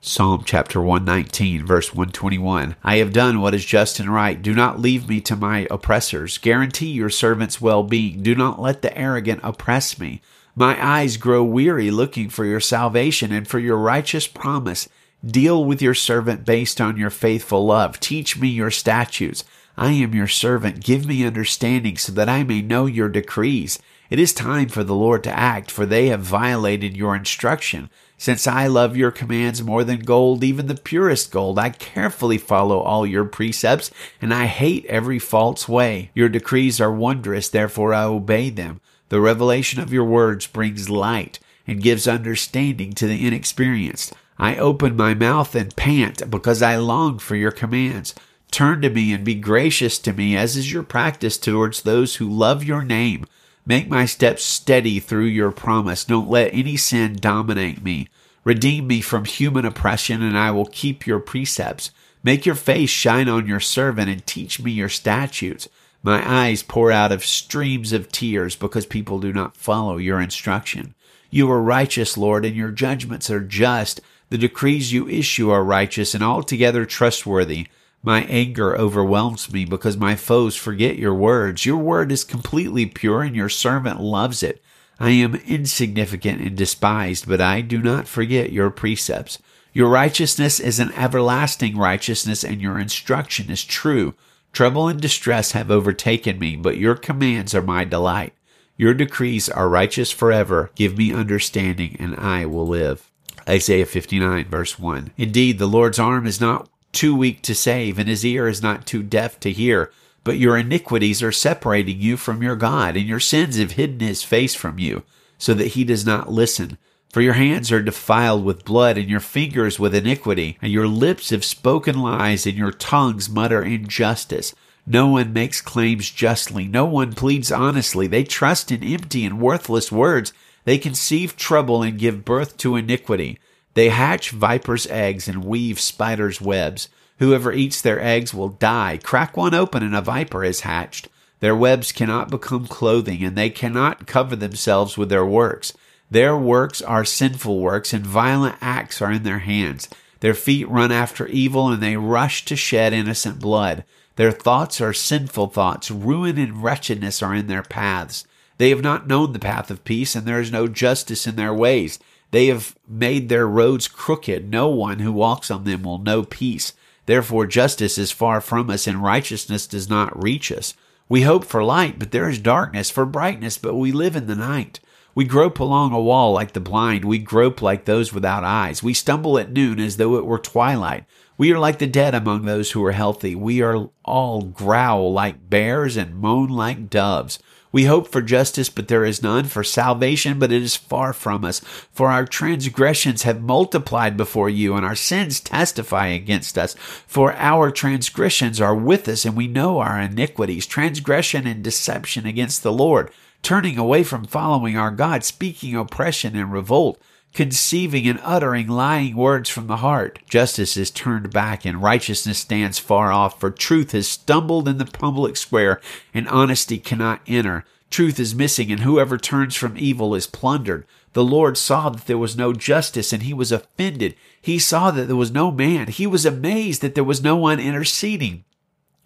Psalm 0.01 0.43
chapter 0.45 0.83
119, 0.83 1.65
verse 1.65 1.95
121. 1.95 2.75
I 2.83 2.97
have 2.97 3.13
done 3.13 3.41
what 3.41 3.55
is 3.55 3.65
just 3.65 4.01
and 4.01 4.13
right. 4.13 4.43
Do 4.43 4.53
not 4.53 4.81
leave 4.81 5.09
me 5.09 5.21
to 5.21 5.37
my 5.37 5.69
oppressors. 5.71 6.39
Guarantee 6.39 6.91
your 6.91 7.11
servant's 7.11 7.61
well 7.61 7.85
being. 7.85 8.25
Do 8.25 8.35
not 8.35 8.61
let 8.61 8.83
the 8.83 8.97
arrogant 8.99 9.41
oppress 9.45 10.01
me. 10.01 10.23
My 10.57 10.85
eyes 10.85 11.17
grow 11.17 11.45
weary 11.45 11.91
looking 11.91 12.29
for 12.29 12.45
your 12.45 12.61
salvation 12.61 13.33
and 13.33 13.47
for 13.47 13.59
your 13.59 13.79
righteous 13.79 14.27
promise. 14.27 14.89
Deal 15.25 15.65
with 15.65 15.81
your 15.81 15.95
servant 15.95 16.45
based 16.45 16.81
on 16.81 16.97
your 16.97 17.11
faithful 17.11 17.67
love. 17.67 18.01
Teach 18.01 18.39
me 18.39 18.49
your 18.49 18.71
statutes. 18.71 19.45
I 19.77 19.93
am 19.93 20.15
your 20.15 20.27
servant. 20.27 20.83
Give 20.83 21.07
me 21.07 21.25
understanding 21.25 21.97
so 21.97 22.13
that 22.13 22.29
I 22.29 22.43
may 22.43 22.63
know 22.63 22.87
your 22.87 23.09
decrees. 23.09 23.79
It 24.11 24.19
is 24.19 24.33
time 24.33 24.69
for 24.69 24.83
the 24.83 24.95
Lord 24.95 25.23
to 25.25 25.39
act, 25.39 25.71
for 25.71 25.87
they 25.87 26.09
have 26.09 26.21
violated 26.21 26.97
your 26.97 27.15
instruction. 27.15 27.89
Since 28.19 28.47
I 28.47 28.67
love 28.67 28.97
your 28.97 29.13
commands 29.13 29.63
more 29.63 29.85
than 29.85 30.01
gold, 30.01 30.43
even 30.43 30.67
the 30.67 30.75
purest 30.75 31.31
gold, 31.31 31.59
I 31.59 31.71
carefully 31.71 32.37
follow 32.37 32.81
all 32.81 33.07
your 33.07 33.25
precepts, 33.25 33.91
and 34.21 34.35
I 34.35 34.47
hate 34.47 34.85
every 34.87 35.21
false 35.21 35.69
way. 35.69 36.11
Your 36.13 36.29
decrees 36.29 36.81
are 36.81 36.93
wondrous, 36.93 37.49
therefore 37.49 37.95
I 37.95 38.03
obey 38.03 38.51
them. 38.51 38.81
The 39.11 39.21
revelation 39.21 39.81
of 39.81 39.93
your 39.93 40.05
words 40.05 40.47
brings 40.47 40.89
light 40.89 41.39
and 41.67 41.83
gives 41.83 42.09
understanding 42.09 42.93
to 42.95 43.07
the 43.07 43.27
inexperienced. 43.27 44.13
I 44.39 44.57
open 44.57 44.97
my 44.97 45.15
mouth 45.15 45.55
and 45.55 45.77
pant 45.77 46.31
because 46.31 46.63
I 46.63 46.77
long 46.77 47.19
for 47.19 47.37
your 47.37 47.51
commands. 47.51 48.15
Turn 48.51 48.81
to 48.83 48.89
me 48.91 49.13
and 49.13 49.25
be 49.25 49.35
gracious 49.35 49.99
to 50.01 50.13
me, 50.13 50.37
as 50.37 50.57
is 50.57 50.73
your 50.73 50.83
practice 50.83 51.39
towards 51.39 51.83
those 51.83 52.17
who 52.17 52.29
love 52.29 52.65
your 52.65 52.83
name. 52.83 53.27
Make 53.67 53.89
my 53.89 54.07
steps 54.07 54.43
steady 54.43 54.99
through 54.99 55.27
your 55.27 55.53
promise. 55.53 56.05
Don't 56.05 56.31
let 56.31 56.55
any 56.55 56.77
sin 56.77 57.17
dominate 57.17 57.83
me. 57.83 58.09
Redeem 58.45 58.87
me 58.87 59.01
from 59.01 59.25
human 59.25 59.65
oppression, 59.65 60.23
and 60.23 60.39
I 60.39 60.51
will 60.53 60.67
keep 60.67 61.07
your 61.07 61.21
precepts. 61.21 61.91
Make 62.23 62.47
your 62.47 62.55
face 62.55 62.91
shine 62.91 63.29
on 63.29 63.47
your 63.47 63.61
servant, 63.61 64.09
and 64.09 64.27
teach 64.27 64.63
me 64.63 64.73
your 64.73 64.89
statutes. 64.89 65.69
My 66.03 66.27
eyes 66.27 66.63
pour 66.63 66.91
out 66.91 67.13
of 67.13 67.25
streams 67.25 67.93
of 67.93 68.11
tears 68.11 68.57
because 68.57 68.87
people 68.87 69.21
do 69.21 69.33
not 69.33 69.57
follow 69.57 69.99
your 69.99 70.21
instruction. 70.21 70.95
You 71.31 71.51
are 71.51 71.63
righteous, 71.63 72.17
Lord, 72.17 72.45
and 72.45 72.57
your 72.57 72.71
judgments 72.71 73.31
are 73.31 73.41
just. 73.41 74.01
The 74.31 74.39
decrees 74.39 74.93
you 74.93 75.09
issue 75.09 75.51
are 75.51 75.63
righteous 75.63 76.15
and 76.15 76.25
altogether 76.25 76.87
trustworthy. 76.87 77.67
My 78.03 78.23
anger 78.25 78.77
overwhelms 78.77 79.53
me 79.53 79.67
because 79.67 79.97
my 79.97 80.17
foes 80.17 80.57
forget 80.57 80.97
your 80.97 81.15
words. 81.15 81.67
Your 81.67 81.77
word 81.77 82.11
is 82.11 82.25
completely 82.25 82.87
pure 82.87 83.23
and 83.23 83.37
your 83.37 83.51
servant 83.51 84.01
loves 84.01 84.43
it. 84.43 84.63
I 84.99 85.11
am 85.11 85.35
insignificant 85.35 86.41
and 86.41 86.57
despised, 86.57 87.29
but 87.29 87.41
I 87.41 87.61
do 87.61 87.79
not 87.83 88.09
forget 88.09 88.53
your 88.53 88.71
precepts. 88.71 89.39
Your 89.73 89.89
righteousness 89.89 90.61
is 90.61 90.81
an 90.81 90.93
everlasting 90.93 91.77
righteousness 91.77 92.43
and 92.43 92.61
your 92.61 92.79
instruction 92.79 93.51
is 93.51 93.65
true. 93.65 94.15
Trouble 94.53 94.89
and 94.89 95.01
distress 95.01 95.53
have 95.53 95.71
overtaken 95.71 96.39
me, 96.39 96.57
but 96.57 96.77
your 96.77 96.95
commands 96.95 97.55
are 97.55 97.63
my 97.63 97.85
delight. 97.85 98.35
Your 98.77 98.95
decrees 98.95 99.49
are 99.49 99.69
righteous 99.69 100.11
forever. 100.11 100.71
Give 100.75 100.97
me 100.97 101.13
understanding 101.13 101.97
and 101.99 102.17
I 102.17 102.47
will 102.47 102.67
live. 102.67 103.11
Isaiah 103.49 103.87
59 103.87 104.47
verse 104.47 104.79
1. 104.79 105.13
Indeed, 105.17 105.59
the 105.59 105.67
Lord's 105.67 105.99
arm 105.99 106.27
is 106.27 106.41
not 106.41 106.69
too 106.93 107.15
weak 107.15 107.43
to 107.43 107.55
save, 107.55 107.99
and 107.99 108.09
his 108.09 108.25
ear 108.25 108.49
is 108.49 108.63
not 108.63 108.87
too 108.87 109.03
deaf 109.03 109.39
to 109.41 109.53
hear. 109.53 109.93
But 110.25 110.39
your 110.39 110.57
iniquities 110.57 111.23
are 111.23 111.33
separating 111.33 112.01
you 112.01 112.17
from 112.17 112.43
your 112.43 112.57
God, 112.57 112.97
and 112.97 113.07
your 113.07 113.21
sins 113.21 113.59
have 113.59 113.73
hidden 113.73 114.01
his 114.01 114.23
face 114.23 114.55
from 114.55 114.79
you, 114.79 115.05
so 115.39 115.55
that 115.55 115.69
he 115.69 115.85
does 115.85 116.05
not 116.05 116.31
listen. 116.31 116.79
For 117.13 117.21
your 117.21 117.33
hands 117.33 117.73
are 117.73 117.83
defiled 117.83 118.45
with 118.45 118.65
blood, 118.65 118.97
and 118.97 119.11
your 119.11 119.19
fingers 119.19 119.81
with 119.81 119.97
iniquity, 119.97 120.57
and 120.63 120.71
your 120.71 120.87
lips 120.87 121.31
have 121.31 121.45
spoken 121.45 122.01
lies, 122.01 122.47
and 122.47 122.57
your 122.57 122.71
tongues 122.71 123.29
mutter 123.29 123.63
injustice. 123.63 124.55
No 124.87 125.09
one 125.09 125.33
makes 125.33 125.61
claims 125.61 126.09
justly, 126.09 126.69
no 126.69 126.85
one 126.85 127.13
pleads 127.15 127.51
honestly. 127.51 128.07
They 128.07 128.23
trust 128.23 128.71
in 128.71 128.85
empty 128.85 129.25
and 129.25 129.41
worthless 129.41 129.91
words. 129.91 130.33
They 130.65 130.79
conceive 130.79 131.37
trouble 131.37 131.83
and 131.83 131.99
give 131.99 132.25
birth 132.25 132.57
to 132.59 132.77
iniquity. 132.77 133.41
They 133.75 133.89
hatch 133.89 134.31
vipers' 134.31 134.87
eggs 134.87 135.27
and 135.27 135.45
weave 135.45 135.81
spiders' 135.81 136.41
webs. 136.41 136.89
Whoever 137.19 137.53
eats 137.53 137.83
their 137.83 138.01
eggs 138.01 138.33
will 138.33 138.49
die. 138.51 139.01
Crack 139.03 139.37
one 139.37 139.55
open 139.55 139.83
and 139.83 139.97
a 139.97 140.01
viper 140.01 140.45
is 140.45 140.61
hatched. 140.61 141.09
Their 141.41 141.57
webs 141.57 141.91
cannot 141.91 142.31
become 142.31 142.67
clothing, 142.67 143.25
and 143.25 143.37
they 143.37 143.51
cannot 143.51 144.07
cover 144.07 144.37
themselves 144.37 144.97
with 144.97 145.09
their 145.09 145.27
works. 145.27 145.73
Their 146.11 146.37
works 146.37 146.83
are 146.83 147.05
sinful 147.05 147.61
works, 147.61 147.93
and 147.93 148.05
violent 148.05 148.57
acts 148.61 149.01
are 149.01 149.13
in 149.13 149.23
their 149.23 149.39
hands. 149.39 149.89
Their 150.21 150.35
feet 150.35 150.69
run 150.69 150.91
after 150.91 151.27
evil, 151.29 151.69
and 151.69 151.83
they 151.83 151.97
rush 151.97 152.45
to 152.47 152.57
shed 152.57 152.93
innocent 152.93 153.39
blood. 153.39 153.85
Their 154.17 154.33
thoughts 154.33 154.81
are 154.81 154.93
sinful 154.93 155.49
thoughts. 155.49 155.91
Ruin 155.91 156.37
and 156.37 156.63
wretchedness 156.63 157.23
are 157.23 157.35
in 157.35 157.47
their 157.47 157.63
paths. 157.63 158.27
They 158.59 158.71
have 158.71 158.83
not 158.83 159.07
known 159.07 159.33
the 159.33 159.39
path 159.39 159.71
of 159.71 159.85
peace, 159.85 160.15
and 160.15 160.27
there 160.27 160.41
is 160.41 160.53
no 160.53 160.67
justice 160.69 161.27
in 161.27 161.37
their 161.37 161.55
ways. 161.55 161.99
They 162.33 162.47
have 162.47 162.77
made 162.87 163.29
their 163.29 163.47
roads 163.47 163.89
crooked. 163.89 164.51
No 164.51 164.69
one 164.69 164.99
who 164.99 165.13
walks 165.13 165.51
on 165.51 165.65
them 165.65 165.83
will 165.83 165.99
know 165.99 166.25
peace. 166.25 166.75
Therefore, 167.07 167.47
justice 167.47 167.97
is 167.97 168.11
far 168.11 168.41
from 168.41 168.69
us, 168.69 168.87
and 168.87 169.03
righteousness 169.03 169.67
does 169.67 169.89
not 169.89 170.23
reach 170.23 170.53
us. 170.53 170.75
We 171.09 171.23
hope 171.23 171.45
for 171.45 171.65
light, 171.65 171.99
but 171.99 172.11
there 172.11 172.29
is 172.29 172.39
darkness, 172.39 172.91
for 172.91 173.07
brightness, 173.07 173.59
but 173.59 173.75
we 173.75 173.91
live 173.91 174.15
in 174.17 174.27
the 174.27 174.37
night. 174.37 174.81
We 175.21 175.27
grope 175.27 175.61
along 175.61 175.93
a 175.93 176.01
wall 176.01 176.33
like 176.33 176.55
the 176.55 176.61
blind. 176.61 177.05
We 177.05 177.19
grope 177.19 177.61
like 177.61 177.85
those 177.85 178.11
without 178.11 178.43
eyes. 178.43 178.83
We 178.83 178.95
stumble 178.95 179.39
at 179.39 179.53
noon 179.53 179.79
as 179.79 179.99
though 179.99 180.17
it 180.17 180.25
were 180.25 180.39
twilight. 180.39 181.05
We 181.37 181.53
are 181.53 181.59
like 181.59 181.79
the 181.79 181.87
dead 181.87 182.15
among 182.15 182.47
those 182.47 182.71
who 182.71 182.83
are 182.87 182.93
healthy. 182.93 183.35
We 183.35 183.61
are 183.61 183.91
all 184.03 184.41
growl 184.41 185.13
like 185.13 185.51
bears 185.51 185.99
and 185.99 186.15
moan 186.15 186.49
like 186.49 186.89
doves. 186.89 187.39
We 187.71 187.85
hope 187.85 188.11
for 188.11 188.23
justice, 188.23 188.71
but 188.71 188.89
there 188.89 189.05
is 189.05 189.23
none, 189.23 189.45
for 189.45 189.63
salvation, 189.63 190.39
but 190.39 190.51
it 190.51 190.63
is 190.63 190.75
far 190.75 191.13
from 191.13 191.45
us. 191.45 191.61
For 191.93 192.09
our 192.09 192.25
transgressions 192.25 193.25
have 193.25 193.43
multiplied 193.43 194.17
before 194.17 194.49
you, 194.49 194.75
and 194.75 194.87
our 194.87 194.97
sins 194.97 195.39
testify 195.39 196.07
against 196.07 196.57
us. 196.57 196.73
For 197.07 197.35
our 197.35 197.71
transgressions 197.71 198.59
are 198.59 198.75
with 198.75 199.07
us, 199.07 199.27
and 199.27 199.37
we 199.37 199.49
know 199.49 199.81
our 199.81 200.01
iniquities, 200.01 200.67
transgression 200.67 201.47
and 201.47 201.63
deception 201.63 202.25
against 202.25 202.63
the 202.63 202.73
Lord, 202.73 203.13
turning 203.43 203.79
away 203.79 204.05
from 204.05 204.25
following 204.25 204.77
our 204.77 204.91
God, 204.91 205.25
speaking 205.25 205.75
oppression 205.77 206.37
and 206.37 206.53
revolt 206.53 207.01
conceiving 207.33 208.09
and 208.09 208.21
uttering 208.23 208.67
lying 208.67 209.17
words 209.17 209.49
from 209.49 209.67
the 209.67 209.79
heart. 209.79 210.19
Justice 210.29 210.77
is 210.77 210.91
turned 210.91 211.33
back 211.33 211.65
and 211.65 211.83
righteousness 211.83 212.39
stands 212.39 212.79
far 212.79 213.13
off, 213.13 213.39
for 213.39 213.51
truth 213.51 213.93
has 213.93 214.09
stumbled 214.09 214.67
in 214.67 214.79
the 214.79 214.85
public 214.85 215.37
square 215.37 215.81
and 216.13 216.29
honesty 216.29 216.79
cannot 216.79 217.21
enter. 217.27 217.65
Truth 217.91 218.21
is 218.21 218.37
missing, 218.37 218.71
and 218.71 218.83
whoever 218.83 219.19
turns 219.19 219.57
from 219.57 219.77
evil 219.77 220.15
is 220.15 220.29
plundered. 220.29 220.87
The 221.13 221.25
Lord 221.25 221.59
saw 221.59 221.91
that 221.91 222.07
there 222.07 222.19
was 222.19 222.37
no 222.37 222.53
justice, 222.53 223.13
and 223.13 223.25
he 223.25 223.35
was 223.35 223.51
offended. 223.51 224.15
He 224.41 224.61
saw 224.61 224.93
that 224.93 225.07
there 225.07 225.17
was 225.17 225.33
no 225.33 225.51
man. 225.51 225.89
He 225.89 226.07
was 226.07 226.25
amazed 226.25 226.83
that 226.83 226.95
there 226.95 227.03
was 227.03 227.21
no 227.21 227.35
one 227.35 227.59
interceding. 227.59 228.45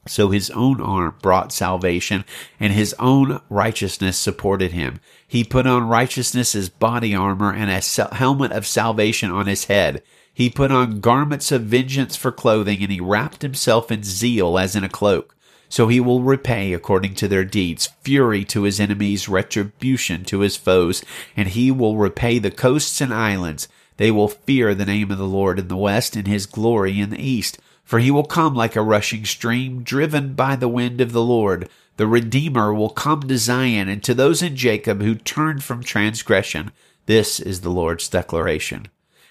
So 0.06 0.28
his 0.28 0.50
own 0.50 0.80
arm 0.80 1.16
brought 1.22 1.52
salvation, 1.52 2.24
and 2.60 2.72
his 2.72 2.94
own 2.98 3.40
righteousness 3.48 4.18
supported 4.18 4.72
him. 4.72 5.00
He 5.26 5.44
put 5.44 5.66
on 5.66 5.88
righteousness 5.88 6.54
as 6.54 6.68
body 6.68 7.14
armor 7.14 7.52
and 7.52 7.70
a 7.70 8.14
helmet 8.14 8.52
of 8.52 8.66
salvation 8.66 9.30
on 9.30 9.46
his 9.46 9.64
head. 9.64 10.02
He 10.32 10.50
put 10.50 10.70
on 10.70 11.00
garments 11.00 11.52
of 11.52 11.62
vengeance 11.62 12.16
for 12.16 12.32
clothing, 12.32 12.82
and 12.82 12.92
he 12.92 13.00
wrapped 13.00 13.42
himself 13.42 13.90
in 13.90 14.02
zeal 14.02 14.58
as 14.58 14.76
in 14.76 14.84
a 14.84 14.88
cloak. 14.88 15.34
So 15.68 15.88
he 15.88 16.00
will 16.00 16.22
repay 16.22 16.72
according 16.72 17.14
to 17.16 17.28
their 17.28 17.44
deeds, 17.44 17.88
fury 18.02 18.44
to 18.46 18.62
his 18.62 18.78
enemies, 18.78 19.28
retribution 19.28 20.24
to 20.26 20.40
his 20.40 20.56
foes, 20.56 21.04
and 21.36 21.48
he 21.48 21.70
will 21.70 21.96
repay 21.96 22.38
the 22.38 22.50
coasts 22.50 23.00
and 23.00 23.12
islands. 23.12 23.68
They 23.96 24.10
will 24.10 24.28
fear 24.28 24.74
the 24.74 24.84
name 24.84 25.10
of 25.10 25.18
the 25.18 25.26
Lord 25.26 25.58
in 25.58 25.68
the 25.68 25.76
west, 25.76 26.14
and 26.14 26.26
his 26.26 26.46
glory 26.46 27.00
in 27.00 27.10
the 27.10 27.22
east. 27.22 27.58
For 27.84 27.98
he 27.98 28.10
will 28.10 28.24
come 28.24 28.54
like 28.54 28.76
a 28.76 28.82
rushing 28.82 29.24
stream, 29.24 29.82
driven 29.82 30.34
by 30.34 30.56
the 30.56 30.68
wind 30.68 31.00
of 31.00 31.12
the 31.12 31.22
Lord. 31.22 31.68
The 31.96 32.06
Redeemer 32.06 32.72
will 32.72 32.90
come 32.90 33.22
to 33.22 33.38
Zion, 33.38 33.88
and 33.88 34.02
to 34.02 34.14
those 34.14 34.42
in 34.42 34.56
Jacob 34.56 35.02
who 35.02 35.14
turned 35.14 35.62
from 35.62 35.82
transgression. 35.82 36.72
This 37.06 37.38
is 37.38 37.60
the 37.60 37.70
Lord's 37.70 38.08
declaration. 38.08 38.88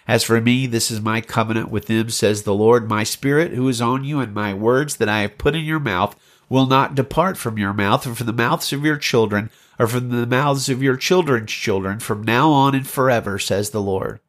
As 0.07 0.23
for 0.23 0.39
me, 0.39 0.67
this 0.67 0.91
is 0.91 1.01
my 1.01 1.21
covenant 1.21 1.69
with 1.69 1.87
them, 1.87 2.09
says 2.09 2.43
the 2.43 2.53
Lord. 2.53 2.87
My 2.87 3.03
spirit 3.03 3.53
who 3.53 3.67
is 3.67 3.81
on 3.81 4.03
you, 4.03 4.19
and 4.19 4.33
my 4.33 4.53
words 4.53 4.97
that 4.97 5.09
I 5.09 5.21
have 5.21 5.37
put 5.37 5.55
in 5.55 5.63
your 5.63 5.79
mouth, 5.79 6.15
will 6.49 6.65
not 6.65 6.93
depart 6.93 7.37
from 7.37 7.57
your 7.57 7.73
mouth, 7.73 8.05
or 8.05 8.13
from 8.13 8.27
the 8.27 8.33
mouths 8.33 8.71
of 8.71 8.85
your 8.85 8.97
children, 8.97 9.49
or 9.79 9.87
from 9.87 10.09
the 10.09 10.27
mouths 10.27 10.69
of 10.69 10.83
your 10.83 10.97
children's 10.97 11.51
children, 11.51 11.99
from 11.99 12.21
now 12.21 12.51
on 12.51 12.75
and 12.75 12.87
forever, 12.87 13.39
says 13.39 13.71
the 13.71 13.81
Lord. 13.81 14.19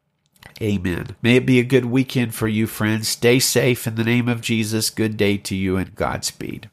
Amen. 0.61 1.15
May 1.21 1.37
it 1.37 1.45
be 1.45 1.59
a 1.59 1.63
good 1.63 1.85
weekend 1.85 2.33
for 2.33 2.47
you, 2.47 2.65
friends. 2.67 3.07
Stay 3.07 3.39
safe 3.39 3.87
in 3.87 3.95
the 3.95 4.03
name 4.03 4.29
of 4.29 4.41
Jesus. 4.41 4.89
Good 4.89 5.17
day 5.17 5.37
to 5.37 5.55
you 5.55 5.77
and 5.77 5.95
Godspeed. 5.95 6.69